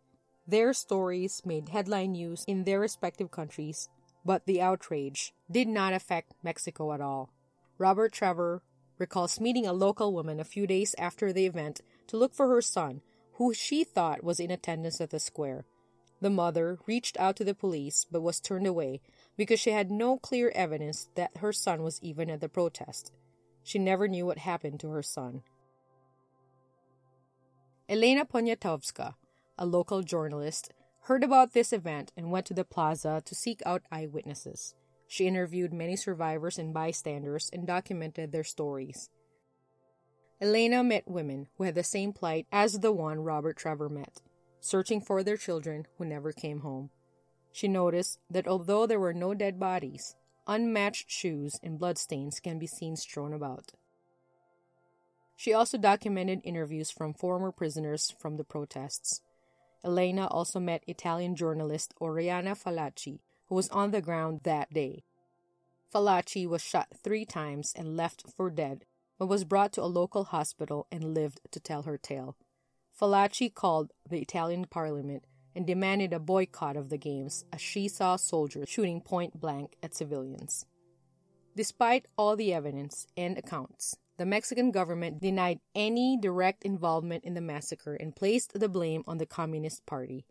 Their 0.46 0.72
stories 0.72 1.42
made 1.44 1.68
headline 1.68 2.12
news 2.12 2.44
in 2.46 2.64
their 2.64 2.81
respective 2.81 3.31
countries 3.31 3.90
but 4.24 4.46
the 4.46 4.60
outrage 4.60 5.34
did 5.50 5.68
not 5.68 5.92
affect 5.92 6.34
Mexico 6.42 6.92
at 6.92 7.00
all. 7.00 7.30
Robert 7.78 8.12
Trevor 8.12 8.62
recalls 8.98 9.40
meeting 9.40 9.66
a 9.66 9.72
local 9.72 10.12
woman 10.12 10.40
a 10.40 10.44
few 10.44 10.66
days 10.66 10.94
after 10.98 11.32
the 11.32 11.46
event 11.46 11.80
to 12.06 12.16
look 12.16 12.34
for 12.34 12.48
her 12.48 12.62
son, 12.62 13.00
who 13.34 13.52
she 13.52 13.84
thought 13.84 14.24
was 14.24 14.38
in 14.40 14.50
attendance 14.50 15.00
at 15.00 15.10
the 15.10 15.18
square. 15.18 15.64
The 16.20 16.30
mother 16.30 16.78
reached 16.87 17.18
out 17.18 17.37
to 17.37 17.44
the 17.44 17.54
police 17.54 18.06
but 18.10 18.22
was 18.22 18.40
turned 18.40 18.66
away 18.66 19.00
because 19.37 19.60
she 19.60 19.70
had 19.70 19.90
no 19.90 20.16
clear 20.16 20.52
evidence 20.54 21.08
that 21.16 21.37
her 21.38 21.52
son 21.52 21.82
was 21.82 22.00
even 22.02 22.30
at 22.30 22.40
the 22.40 22.48
protest. 22.48 23.12
She 23.62 23.78
never 23.78 24.06
knew 24.06 24.24
what 24.26 24.38
happened 24.38 24.80
to 24.80 24.90
her 24.90 25.02
son. 25.02 25.42
Elena 27.88 28.24
Poniatowska, 28.24 29.14
a 29.58 29.66
local 29.66 30.02
journalist, 30.02 30.72
heard 31.04 31.22
about 31.22 31.52
this 31.52 31.72
event 31.72 32.12
and 32.16 32.30
went 32.30 32.46
to 32.46 32.54
the 32.54 32.64
plaza 32.64 33.22
to 33.24 33.34
seek 33.34 33.60
out 33.66 33.82
eyewitnesses. 33.92 34.74
She 35.06 35.26
interviewed 35.26 35.72
many 35.72 35.96
survivors 35.96 36.58
and 36.58 36.72
bystanders 36.72 37.50
and 37.52 37.66
documented 37.66 38.32
their 38.32 38.44
stories. 38.44 39.10
Elena 40.40 40.82
met 40.82 41.06
women 41.06 41.48
who 41.56 41.64
had 41.64 41.74
the 41.74 41.84
same 41.84 42.12
plight 42.12 42.46
as 42.50 42.80
the 42.80 42.90
one 42.90 43.20
Robert 43.20 43.56
Trevor 43.56 43.88
met, 43.88 44.22
searching 44.60 45.00
for 45.00 45.22
their 45.22 45.36
children 45.36 45.86
who 45.98 46.06
never 46.06 46.32
came 46.32 46.60
home. 46.60 46.88
She 47.52 47.68
noticed 47.68 48.18
that 48.30 48.48
although 48.48 48.86
there 48.86 48.98
were 48.98 49.12
no 49.12 49.34
dead 49.34 49.60
bodies, 49.60 50.16
unmatched 50.46 51.10
shoes 51.10 51.60
and 51.62 51.78
bloodstains 51.78 52.40
can 52.40 52.58
be 52.58 52.66
seen 52.66 52.96
strewn 52.96 53.34
about. 53.34 53.72
She 55.36 55.52
also 55.52 55.76
documented 55.76 56.40
interviews 56.44 56.90
from 56.90 57.12
former 57.12 57.52
prisoners 57.52 58.14
from 58.18 58.36
the 58.36 58.44
protests. 58.44 59.20
Elena 59.85 60.27
also 60.27 60.59
met 60.59 60.83
Italian 60.87 61.37
journalist 61.37 61.92
Oriana 62.01 62.55
Fallaci, 62.55 63.20
who 63.49 63.55
was 63.55 63.68
on 63.68 63.90
the 63.90 64.01
ground 64.01 64.40
that 64.44 64.73
day. 64.73 65.05
Fallaci 65.92 66.49
was 66.49 66.62
shot 66.62 66.88
three 67.03 67.25
times 67.25 67.73
and 67.77 67.97
left 67.97 68.25
for 68.35 68.51
dead, 68.51 68.85
but 69.18 69.27
was 69.27 69.44
brought 69.44 69.73
to 69.75 69.83
a 69.83 69.87
local 69.87 70.25
hospital 70.25 70.87
and 70.90 71.14
lived 71.14 71.40
to 71.51 71.61
tell 71.61 71.83
her 71.83 71.99
tale. 71.99 72.37
Fallaci 72.99 73.53
called 73.53 73.92
the 74.09 74.20
Italian 74.20 74.64
parliament 74.64 75.25
and 75.55 75.66
demanded 75.66 76.12
a 76.12 76.18
boycott 76.18 76.77
of 76.77 76.88
the 76.88 76.99
games 76.99 77.44
as 77.53 77.61
she 77.61 77.87
saw 77.87 78.16
soldiers 78.16 78.68
shooting 78.68 79.01
point 79.01 79.40
blank 79.40 79.77
at 79.83 79.94
civilians. 79.94 80.66
Despite 81.57 82.07
all 82.18 82.35
the 82.35 82.53
evidence 82.53 83.07
and 83.16 83.38
accounts, 83.38 83.97
the 84.16 84.27
Mexican 84.27 84.70
government 84.70 85.20
denied 85.20 85.61
any 85.74 86.16
direct 86.20 86.64
involvement 86.64 87.24
in 87.24 87.35
the 87.35 87.40
massacre 87.40 87.94
and 87.94 88.14
placed 88.14 88.59
the 88.59 88.68
blame 88.68 89.03
on 89.07 89.18
the 89.18 89.27
Communist 89.27 89.85
Party. 89.87 90.24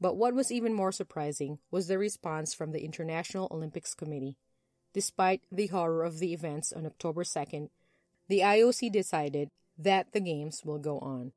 But 0.00 0.16
what 0.16 0.34
was 0.34 0.50
even 0.50 0.72
more 0.74 0.92
surprising 0.92 1.58
was 1.70 1.86
the 1.86 1.98
response 1.98 2.54
from 2.54 2.72
the 2.72 2.84
International 2.84 3.48
Olympics 3.50 3.94
Committee. 3.94 4.36
Despite 4.92 5.42
the 5.52 5.68
horror 5.68 6.04
of 6.04 6.18
the 6.18 6.32
events 6.32 6.72
on 6.72 6.86
October 6.86 7.22
2nd, 7.22 7.68
the 8.28 8.40
IOC 8.40 8.90
decided 8.90 9.50
that 9.76 10.12
the 10.12 10.20
Games 10.20 10.64
will 10.64 10.78
go 10.78 10.98
on. 10.98 11.32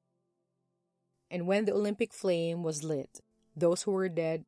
And 1.30 1.48
when 1.48 1.66
the 1.66 1.74
Olympic 1.74 2.14
flame 2.14 2.64
was 2.64 2.84
lit, 2.84 3.22
those 3.56 3.84
who 3.84 3.92
were 3.92 4.10
dead, 4.10 4.46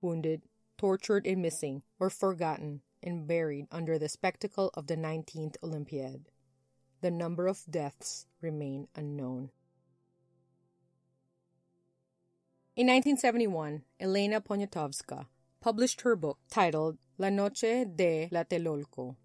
wounded, 0.00 0.42
tortured, 0.76 1.26
and 1.26 1.40
missing 1.40 1.82
were 1.98 2.10
forgotten 2.10 2.82
and 3.02 3.26
buried 3.26 3.66
under 3.70 3.98
the 3.98 4.08
spectacle 4.08 4.70
of 4.74 4.86
the 4.86 4.96
19th 4.96 5.56
Olympiad. 5.62 6.26
The 7.00 7.10
number 7.10 7.46
of 7.46 7.64
deaths 7.70 8.26
remain 8.40 8.88
unknown. 8.94 9.50
In 12.74 12.88
1971, 12.88 13.84
Elena 14.00 14.40
Poniatowska 14.40 15.26
published 15.60 16.02
her 16.02 16.14
book 16.14 16.38
titled 16.50 16.98
La 17.18 17.30
Noche 17.30 17.86
de 17.96 18.28
Tlatelolco, 18.30 19.16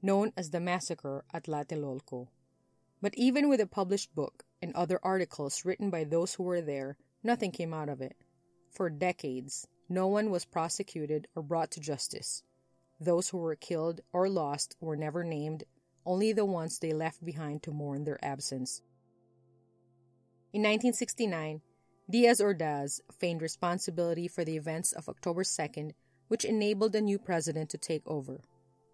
known 0.00 0.32
as 0.36 0.50
the 0.50 0.60
Massacre 0.60 1.24
at 1.34 1.44
Tlatelolco. 1.44 2.28
But 3.00 3.14
even 3.16 3.48
with 3.48 3.60
a 3.60 3.66
published 3.66 4.14
book 4.14 4.44
and 4.62 4.74
other 4.74 5.00
articles 5.02 5.64
written 5.64 5.90
by 5.90 6.04
those 6.04 6.34
who 6.34 6.44
were 6.44 6.60
there, 6.60 6.96
nothing 7.22 7.50
came 7.50 7.74
out 7.74 7.88
of 7.88 8.00
it. 8.00 8.16
For 8.70 8.88
decades, 8.88 9.66
no 9.88 10.06
one 10.06 10.30
was 10.30 10.44
prosecuted 10.44 11.26
or 11.34 11.42
brought 11.42 11.72
to 11.72 11.80
justice. 11.80 12.44
Those 13.00 13.30
who 13.30 13.38
were 13.38 13.56
killed 13.56 14.02
or 14.12 14.28
lost 14.28 14.76
were 14.80 14.96
never 14.96 15.24
named, 15.24 15.64
only 16.04 16.32
the 16.32 16.44
ones 16.44 16.78
they 16.78 16.92
left 16.92 17.24
behind 17.24 17.62
to 17.62 17.70
mourn 17.70 18.04
their 18.04 18.22
absence. 18.24 18.82
In 20.52 20.62
1969, 20.62 21.60
Diaz 22.10 22.40
Ordaz 22.40 23.00
feigned 23.12 23.42
responsibility 23.42 24.26
for 24.26 24.44
the 24.44 24.56
events 24.56 24.92
of 24.92 25.08
October 25.08 25.42
2nd, 25.42 25.92
which 26.28 26.44
enabled 26.44 26.92
the 26.92 27.00
new 27.00 27.18
president 27.18 27.70
to 27.70 27.78
take 27.78 28.02
over, 28.06 28.40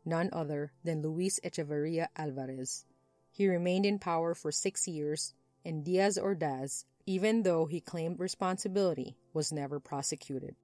none 0.05 0.29
other 0.33 0.73
than 0.85 1.03
Luis 1.03 1.41
Echeverria 1.43 2.09
Alvarez. 2.17 2.85
He 3.31 3.49
remained 3.49 3.87
in 3.87 3.99
power 3.99 4.35
for 4.35 4.53
six 4.53 4.87
years, 4.87 5.33
and 5.65 5.85
Diaz 5.85 6.19
Ordaz 6.21 6.85
even 7.07 7.45
though 7.45 7.67
he 7.67 7.81
claimed 7.81 8.19
responsibility, 8.19 9.17
was 9.33 9.53
never 9.53 9.79
prosecuted. 9.79 10.57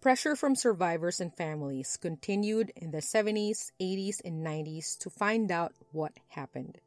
Pressure 0.00 0.36
from 0.36 0.54
survivors 0.54 1.20
and 1.20 1.34
families 1.34 1.96
continued 1.96 2.70
in 2.76 2.90
the 2.90 2.98
70s, 2.98 3.72
80s, 3.80 4.20
and 4.24 4.46
90s 4.46 4.96
to 4.98 5.10
find 5.10 5.50
out 5.50 5.72
what 5.90 6.12
happened. 6.28 6.78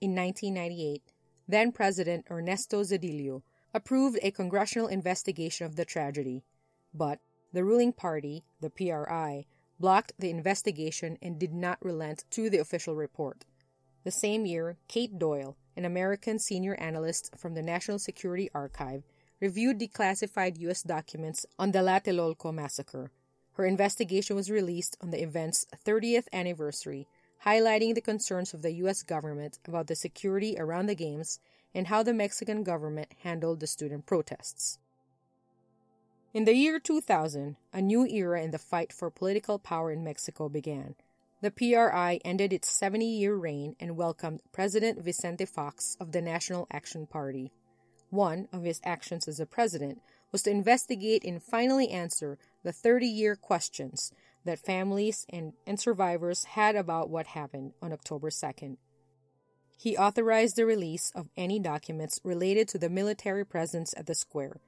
In 0.00 0.14
1998, 0.14 1.02
then 1.48 1.72
President 1.72 2.24
Ernesto 2.30 2.82
Zedillo 2.82 3.42
approved 3.74 4.18
a 4.22 4.30
congressional 4.30 4.86
investigation 4.86 5.66
of 5.66 5.76
the 5.76 5.84
tragedy, 5.84 6.44
but 6.94 7.18
the 7.52 7.64
ruling 7.64 7.92
party, 7.92 8.44
the 8.60 8.70
PRI, 8.70 9.46
blocked 9.80 10.12
the 10.18 10.30
investigation 10.30 11.18
and 11.20 11.38
did 11.38 11.52
not 11.52 11.84
relent 11.84 12.24
to 12.30 12.48
the 12.48 12.58
official 12.58 12.94
report. 12.94 13.44
The 14.04 14.12
same 14.12 14.46
year, 14.46 14.76
Kate 14.86 15.18
Doyle, 15.18 15.56
an 15.76 15.84
American 15.84 16.38
senior 16.38 16.74
analyst 16.76 17.30
from 17.36 17.54
the 17.54 17.62
National 17.62 17.98
Security 17.98 18.48
Archive, 18.54 19.02
reviewed 19.40 19.78
declassified 19.78 20.58
U.S. 20.60 20.82
documents 20.82 21.46
on 21.58 21.72
the 21.72 21.80
Tlatelolco 21.80 22.52
massacre. 22.52 23.10
Her 23.54 23.66
investigation 23.66 24.36
was 24.36 24.50
released 24.50 24.96
on 25.00 25.10
the 25.10 25.22
event's 25.22 25.66
30th 25.86 26.26
anniversary, 26.32 27.06
highlighting 27.44 27.94
the 27.94 28.00
concerns 28.00 28.54
of 28.54 28.62
the 28.62 28.72
U.S. 28.72 29.02
government 29.02 29.58
about 29.66 29.86
the 29.86 29.96
security 29.96 30.56
around 30.58 30.86
the 30.86 30.94
Games 30.94 31.38
and 31.74 31.88
how 31.88 32.02
the 32.02 32.14
Mexican 32.14 32.62
government 32.62 33.08
handled 33.22 33.60
the 33.60 33.66
student 33.66 34.06
protests. 34.06 34.78
In 36.32 36.46
the 36.46 36.54
year 36.54 36.80
2000, 36.80 37.56
a 37.72 37.80
new 37.80 38.06
era 38.06 38.42
in 38.42 38.50
the 38.50 38.58
fight 38.58 38.92
for 38.92 39.08
political 39.10 39.58
power 39.58 39.92
in 39.92 40.02
Mexico 40.02 40.48
began. 40.48 40.96
The 41.42 41.50
PRI 41.50 42.20
ended 42.24 42.52
its 42.52 42.70
70 42.70 43.04
year 43.04 43.36
reign 43.36 43.76
and 43.78 43.96
welcomed 43.96 44.40
President 44.50 45.00
Vicente 45.00 45.44
Fox 45.44 45.96
of 46.00 46.10
the 46.10 46.22
National 46.22 46.66
Action 46.72 47.06
Party. 47.06 47.52
One 48.14 48.46
of 48.52 48.62
his 48.62 48.80
actions 48.84 49.26
as 49.26 49.40
a 49.40 49.44
president 49.44 50.00
was 50.30 50.44
to 50.44 50.50
investigate 50.50 51.24
and 51.24 51.42
finally 51.42 51.88
answer 51.88 52.38
the 52.62 52.70
30 52.70 53.08
year 53.08 53.34
questions 53.34 54.12
that 54.44 54.60
families 54.60 55.26
and, 55.30 55.54
and 55.66 55.80
survivors 55.80 56.44
had 56.44 56.76
about 56.76 57.10
what 57.10 57.26
happened 57.26 57.72
on 57.82 57.92
October 57.92 58.30
2nd. 58.30 58.76
He 59.76 59.96
authorized 59.96 60.54
the 60.54 60.64
release 60.64 61.10
of 61.16 61.28
any 61.36 61.58
documents 61.58 62.20
related 62.22 62.68
to 62.68 62.78
the 62.78 62.88
military 62.88 63.44
presence 63.44 63.92
at 63.96 64.06
the 64.06 64.14
square. 64.14 64.60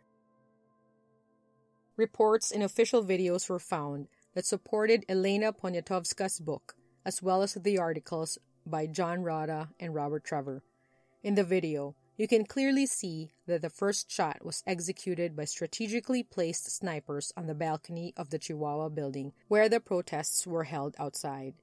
Reports 1.97 2.51
and 2.51 2.65
official 2.65 3.05
videos 3.05 3.49
were 3.49 3.61
found 3.61 4.09
that 4.35 4.45
supported 4.45 5.05
Elena 5.09 5.53
Poniatowska's 5.53 6.41
book, 6.41 6.75
as 7.05 7.23
well 7.23 7.43
as 7.43 7.55
the 7.55 7.79
articles 7.79 8.39
by 8.67 8.89
John 8.89 9.21
Rodda 9.21 9.69
and 9.79 9.95
Robert 9.95 10.25
Trevor. 10.25 10.65
In 11.23 11.37
the 11.37 11.45
video, 11.45 11.95
you 12.17 12.27
can 12.27 12.47
clearly 12.47 12.87
see 12.87 13.33
that 13.47 13.63
the 13.63 13.71
first 13.71 14.11
shot 14.11 14.45
was 14.45 14.63
executed 14.67 15.37
by 15.37 15.45
strategically 15.45 16.23
placed 16.23 16.71
snipers 16.71 17.33
on 17.37 17.47
the 17.47 17.55
balcony 17.55 18.15
of 18.17 18.31
the 18.31 18.39
Chihuahua 18.39 18.89
building 18.89 19.33
where 19.49 19.69
the 19.69 19.81
protests 19.81 20.47
were 20.47 20.65
held 20.65 20.95
outside. 20.99 21.55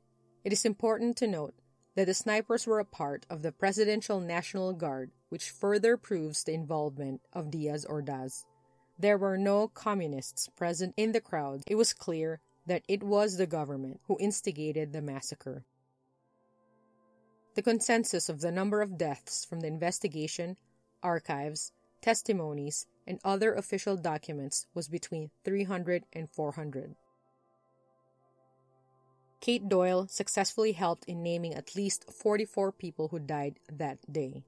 It 0.44 0.54
is 0.54 0.66
important 0.66 1.18
to 1.18 1.28
note 1.28 1.56
that 1.96 2.06
the 2.06 2.14
snipers 2.14 2.68
were 2.68 2.80
a 2.80 2.86
part 2.86 3.26
of 3.30 3.42
the 3.42 3.52
Presidential 3.52 4.20
National 4.20 4.74
Guard, 4.74 5.12
which 5.30 5.50
further 5.50 5.98
proves 5.98 6.44
the 6.44 6.54
involvement 6.54 7.22
of 7.34 7.52
Diaz 7.52 7.86
Ordaz. 7.90 8.46
There 8.98 9.18
were 9.18 9.38
no 9.38 9.68
communists 9.68 10.50
present 10.56 10.94
in 10.98 11.12
the 11.12 11.22
crowd. 11.22 11.64
It 11.68 11.76
was 11.76 11.94
clear 11.94 12.42
that 12.66 12.84
it 12.88 13.04
was 13.04 13.38
the 13.38 13.48
government 13.48 14.00
who 14.08 14.18
instigated 14.20 14.94
the 14.94 15.02
massacre. 15.02 15.66
The 17.56 17.62
consensus 17.62 18.30
of 18.30 18.42
the 18.42 18.52
number 18.52 18.82
of 18.82 18.98
deaths 18.98 19.46
from 19.46 19.60
the 19.60 19.68
investigation, 19.68 20.58
archives, 21.04 21.72
testimonies, 22.02 22.88
and 23.06 23.20
other 23.24 23.54
official 23.54 23.96
documents 23.96 24.66
was 24.74 24.88
between 24.88 25.30
300 25.46 26.06
and 26.14 26.30
400. 26.30 26.96
Kate 29.40 29.68
Doyle 29.68 30.08
successfully 30.08 30.72
helped 30.72 31.06
in 31.06 31.22
naming 31.22 31.54
at 31.54 31.76
least 31.76 32.10
44 32.10 32.72
people 32.72 33.10
who 33.10 33.20
died 33.20 33.60
that 33.70 34.00
day. 34.12 34.44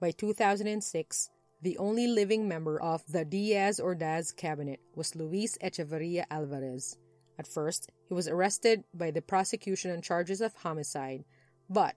By 0.00 0.10
2006, 0.12 1.30
the 1.60 1.76
only 1.78 2.06
living 2.06 2.48
member 2.48 2.80
of 2.80 3.04
the 3.06 3.24
Diaz 3.24 3.78
Ordaz 3.78 4.34
cabinet 4.34 4.80
was 4.94 5.14
Luis 5.14 5.58
Echeverria 5.58 6.24
Alvarez. 6.30 6.96
At 7.38 7.46
first, 7.46 7.90
he 8.08 8.14
was 8.14 8.26
arrested 8.26 8.84
by 8.92 9.10
the 9.12 9.22
prosecution 9.22 9.90
on 9.92 10.02
charges 10.02 10.40
of 10.40 10.54
homicide, 10.54 11.24
but 11.70 11.94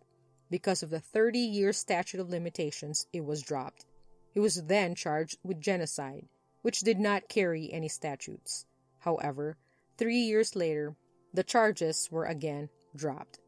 because 0.51 0.84
of 0.84 0.89
the 0.89 0.99
30 0.99 1.39
year 1.39 1.73
statute 1.73 2.19
of 2.19 2.30
limitations, 2.30 3.08
it 3.12 3.25
was 3.25 3.41
dropped. 3.41 3.86
He 4.34 4.39
was 4.39 4.63
then 4.63 4.95
charged 4.95 5.39
with 5.43 5.60
genocide, 5.60 6.27
which 6.62 6.82
did 6.82 6.99
not 6.99 7.27
carry 7.27 7.71
any 7.71 7.88
statutes. 7.88 8.65
However, 8.99 9.58
three 9.97 10.19
years 10.19 10.56
later, 10.56 10.95
the 11.34 11.43
charges 11.43 12.10
were 12.12 12.25
again 12.25 12.69
dropped. 12.95 13.39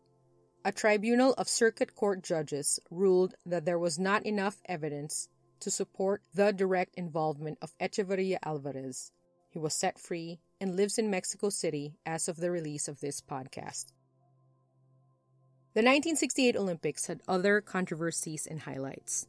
A 0.65 0.71
tribunal 0.71 1.33
of 1.33 1.49
circuit 1.49 1.93
court 1.93 2.23
judges 2.23 2.79
ruled 2.89 3.35
that 3.45 3.65
there 3.65 3.77
was 3.77 3.99
not 3.99 4.25
enough 4.25 4.61
evidence 4.65 5.27
to 5.59 5.69
support 5.69 6.21
the 6.33 6.51
direct 6.51 6.95
involvement 6.95 7.57
of 7.61 7.77
Echeverria 7.79 8.37
Alvarez. 8.43 9.11
He 9.49 9.59
was 9.59 9.73
set 9.73 9.99
free 9.99 10.39
and 10.63 10.77
lives 10.77 10.97
in 10.97 11.09
Mexico 11.09 11.49
City 11.49 11.97
as 12.05 12.29
of 12.29 12.37
the 12.37 12.49
release 12.49 12.87
of 12.87 13.01
this 13.01 13.19
podcast. 13.19 13.91
The 15.73 15.81
1968 15.81 16.55
Olympics 16.55 17.07
had 17.07 17.19
other 17.27 17.59
controversies 17.59 18.47
and 18.47 18.61
highlights. 18.61 19.27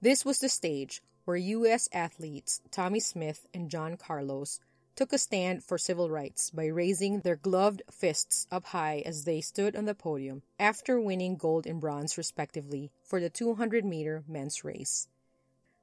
This 0.00 0.24
was 0.24 0.38
the 0.38 0.48
stage 0.48 1.02
where 1.24 1.36
U.S. 1.36 1.88
athletes 1.92 2.60
Tommie 2.70 3.00
Smith 3.00 3.48
and 3.52 3.68
John 3.68 3.96
Carlos 3.96 4.60
took 4.94 5.12
a 5.12 5.18
stand 5.18 5.64
for 5.64 5.76
civil 5.76 6.08
rights 6.08 6.50
by 6.50 6.66
raising 6.66 7.18
their 7.18 7.34
gloved 7.34 7.82
fists 7.90 8.46
up 8.52 8.66
high 8.66 9.02
as 9.04 9.24
they 9.24 9.40
stood 9.40 9.74
on 9.74 9.86
the 9.86 9.94
podium 9.94 10.42
after 10.60 11.00
winning 11.00 11.34
gold 11.34 11.66
and 11.66 11.80
bronze 11.80 12.16
respectively 12.16 12.92
for 13.02 13.18
the 13.18 13.28
200 13.28 13.84
meter 13.84 14.22
men's 14.28 14.62
race. 14.62 15.08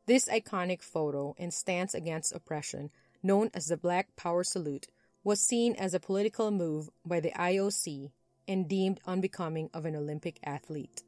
This 0.06 0.30
iconic 0.30 0.82
photo 0.82 1.36
and 1.38 1.54
stance 1.54 1.94
against 1.94 2.34
oppression, 2.34 2.90
known 3.24 3.50
as 3.54 3.68
the 3.68 3.78
Black 3.78 4.16
Power 4.16 4.44
Salute, 4.44 4.88
was 5.24 5.40
seen 5.40 5.76
as 5.76 5.94
a 5.94 6.00
political 6.00 6.52
move 6.52 6.90
by 7.06 7.20
the 7.20 7.32
IOC 7.32 8.12
and 8.48 8.68
deemed 8.68 9.00
unbecoming 9.06 9.70
of 9.74 9.86
an 9.86 9.96
Olympic 9.96 10.40
athlete. 10.44 11.04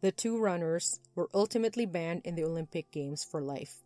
The 0.00 0.12
two 0.12 0.38
runners 0.38 1.00
were 1.14 1.28
ultimately 1.34 1.86
banned 1.86 2.22
in 2.24 2.34
the 2.34 2.44
Olympic 2.44 2.90
Games 2.90 3.24
for 3.24 3.40
life. 3.40 3.82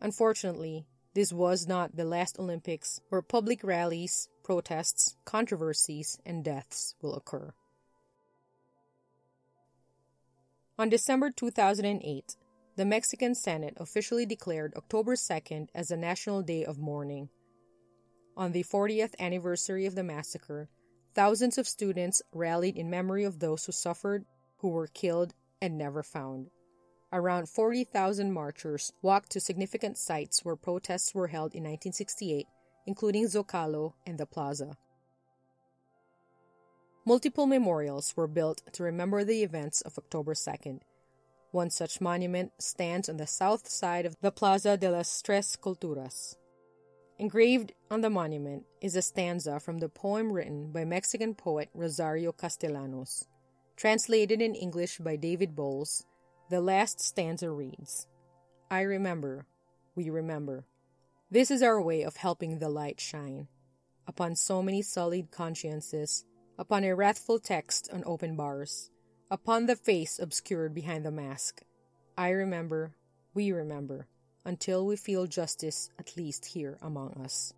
Unfortunately, 0.00 0.86
this 1.14 1.32
was 1.32 1.66
not 1.66 1.96
the 1.96 2.04
last 2.04 2.38
Olympics 2.38 3.00
where 3.08 3.22
public 3.22 3.64
rallies, 3.64 4.28
protests, 4.44 5.16
controversies, 5.24 6.18
and 6.24 6.44
deaths 6.44 6.94
will 7.02 7.14
occur. 7.14 7.52
On 10.78 10.88
December 10.88 11.30
2008, 11.30 12.36
the 12.78 12.84
Mexican 12.84 13.34
Senate 13.34 13.74
officially 13.78 14.24
declared 14.24 14.72
October 14.76 15.16
2nd 15.16 15.66
as 15.74 15.90
a 15.90 15.96
national 15.96 16.42
day 16.42 16.64
of 16.64 16.78
mourning. 16.78 17.28
On 18.36 18.52
the 18.52 18.62
40th 18.62 19.18
anniversary 19.18 19.84
of 19.84 19.96
the 19.96 20.04
massacre, 20.04 20.68
thousands 21.12 21.58
of 21.58 21.66
students 21.66 22.22
rallied 22.32 22.76
in 22.76 22.88
memory 22.88 23.24
of 23.24 23.40
those 23.40 23.64
who 23.64 23.72
suffered, 23.72 24.24
who 24.58 24.68
were 24.68 24.86
killed, 24.86 25.34
and 25.60 25.76
never 25.76 26.04
found. 26.04 26.50
Around 27.12 27.48
40,000 27.48 28.32
marchers 28.32 28.92
walked 29.02 29.32
to 29.32 29.40
significant 29.40 29.98
sites 29.98 30.44
where 30.44 30.54
protests 30.54 31.12
were 31.12 31.26
held 31.26 31.56
in 31.56 31.64
1968, 31.64 32.46
including 32.86 33.24
Zocalo 33.24 33.94
and 34.06 34.18
the 34.18 34.26
Plaza. 34.26 34.76
Multiple 37.04 37.48
memorials 37.48 38.16
were 38.16 38.28
built 38.28 38.62
to 38.74 38.84
remember 38.84 39.24
the 39.24 39.42
events 39.42 39.80
of 39.80 39.98
October 39.98 40.34
2nd. 40.34 40.82
One 41.50 41.70
such 41.70 42.00
monument 42.00 42.52
stands 42.58 43.08
on 43.08 43.16
the 43.16 43.26
south 43.26 43.68
side 43.68 44.04
of 44.04 44.16
the 44.20 44.30
Plaza 44.30 44.76
de 44.76 44.90
las 44.90 45.22
Tres 45.22 45.56
Culturas. 45.56 46.36
Engraved 47.18 47.72
on 47.90 48.02
the 48.02 48.10
monument 48.10 48.64
is 48.80 48.94
a 48.94 49.02
stanza 49.02 49.58
from 49.58 49.78
the 49.78 49.88
poem 49.88 50.30
written 50.30 50.70
by 50.70 50.84
Mexican 50.84 51.34
poet 51.34 51.70
Rosario 51.74 52.32
Castellanos. 52.32 53.26
Translated 53.76 54.42
in 54.42 54.54
English 54.54 54.98
by 54.98 55.16
David 55.16 55.56
Bowles, 55.56 56.04
the 56.50 56.60
last 56.60 57.00
stanza 57.00 57.50
reads 57.50 58.06
I 58.70 58.82
remember, 58.82 59.46
we 59.94 60.10
remember. 60.10 60.66
This 61.30 61.50
is 61.50 61.62
our 61.62 61.80
way 61.80 62.02
of 62.02 62.16
helping 62.16 62.58
the 62.58 62.68
light 62.68 63.00
shine 63.00 63.48
upon 64.08 64.34
so 64.34 64.62
many 64.62 64.80
sullied 64.80 65.30
consciences, 65.30 66.24
upon 66.58 66.82
a 66.82 66.94
wrathful 66.94 67.38
text 67.38 67.88
on 67.92 68.02
open 68.06 68.34
bars, 68.34 68.90
upon 69.30 69.66
the 69.66 69.76
face 69.76 70.18
obscured 70.18 70.74
behind 70.74 71.04
the 71.04 71.10
mask. 71.10 71.62
I 72.16 72.30
remember, 72.30 72.94
we 73.34 73.52
remember, 73.52 74.06
until 74.44 74.86
we 74.86 74.96
feel 74.96 75.26
justice 75.26 75.90
at 75.98 76.16
least 76.16 76.46
here 76.46 76.78
among 76.80 77.12
us. 77.14 77.52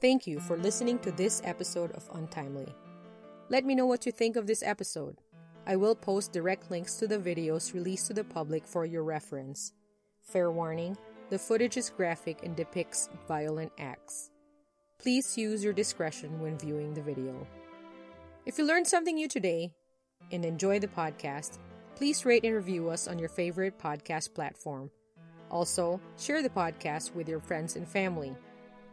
Thank 0.00 0.28
you 0.28 0.38
for 0.38 0.56
listening 0.56 1.00
to 1.00 1.10
this 1.10 1.42
episode 1.44 1.90
of 1.92 2.08
Untimely. 2.14 2.72
Let 3.50 3.64
me 3.64 3.74
know 3.74 3.86
what 3.86 4.04
you 4.04 4.12
think 4.12 4.36
of 4.36 4.46
this 4.46 4.62
episode. 4.62 5.16
I 5.66 5.76
will 5.76 5.94
post 5.94 6.32
direct 6.32 6.70
links 6.70 6.96
to 6.96 7.06
the 7.06 7.18
videos 7.18 7.72
released 7.72 8.08
to 8.08 8.12
the 8.12 8.24
public 8.24 8.66
for 8.66 8.84
your 8.84 9.02
reference. 9.02 9.72
Fair 10.20 10.50
warning 10.50 10.98
the 11.30 11.38
footage 11.38 11.76
is 11.76 11.90
graphic 11.90 12.42
and 12.42 12.54
depicts 12.54 13.08
violent 13.26 13.72
acts. 13.78 14.30
Please 14.98 15.38
use 15.38 15.64
your 15.64 15.72
discretion 15.72 16.40
when 16.40 16.58
viewing 16.58 16.92
the 16.92 17.02
video. 17.02 17.46
If 18.44 18.58
you 18.58 18.66
learned 18.66 18.86
something 18.86 19.14
new 19.14 19.28
today 19.28 19.70
and 20.30 20.44
enjoy 20.44 20.78
the 20.78 20.88
podcast, 20.88 21.58
please 21.96 22.26
rate 22.26 22.44
and 22.44 22.54
review 22.54 22.90
us 22.90 23.08
on 23.08 23.18
your 23.18 23.28
favorite 23.28 23.78
podcast 23.78 24.34
platform. 24.34 24.90
Also, 25.50 26.00
share 26.18 26.42
the 26.42 26.50
podcast 26.50 27.14
with 27.14 27.28
your 27.28 27.40
friends 27.40 27.76
and 27.76 27.88
family. 27.88 28.34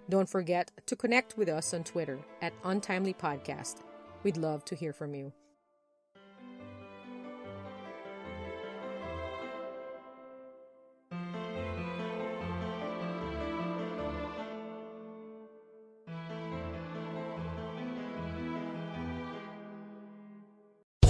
Don't 0.10 0.30
forget 0.30 0.72
to 0.86 0.96
connect 0.96 1.38
with 1.38 1.50
us 1.50 1.74
on 1.74 1.84
Twitter 1.84 2.20
at 2.41 2.54
Untimely 2.63 3.13
Podcast. 3.13 3.82
We'd 4.26 4.38
love 4.38 4.66
to 4.66 4.76
hear 4.76 4.92
from 4.92 5.14
you. 5.14 5.34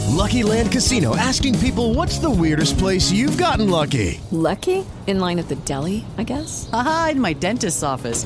Lucky 0.10 0.43
Land 0.43 0.73
Casino 0.73 1.15
asking 1.15 1.58
people 1.60 1.93
what's 1.93 2.19
the 2.19 2.30
weirdest 2.30 2.78
place 2.78 3.13
you've 3.13 3.38
gotten 3.38 3.69
lucky? 3.69 4.19
Lucky? 4.32 4.86
In 5.08 5.19
line 5.19 5.39
at 5.39 5.47
the 5.47 5.56
deli, 5.56 6.04
I 6.17 6.23
guess? 6.23 6.69
Aha, 6.73 7.10
in 7.13 7.21
my 7.21 7.32
dentist's 7.32 7.84
office. 7.84 8.25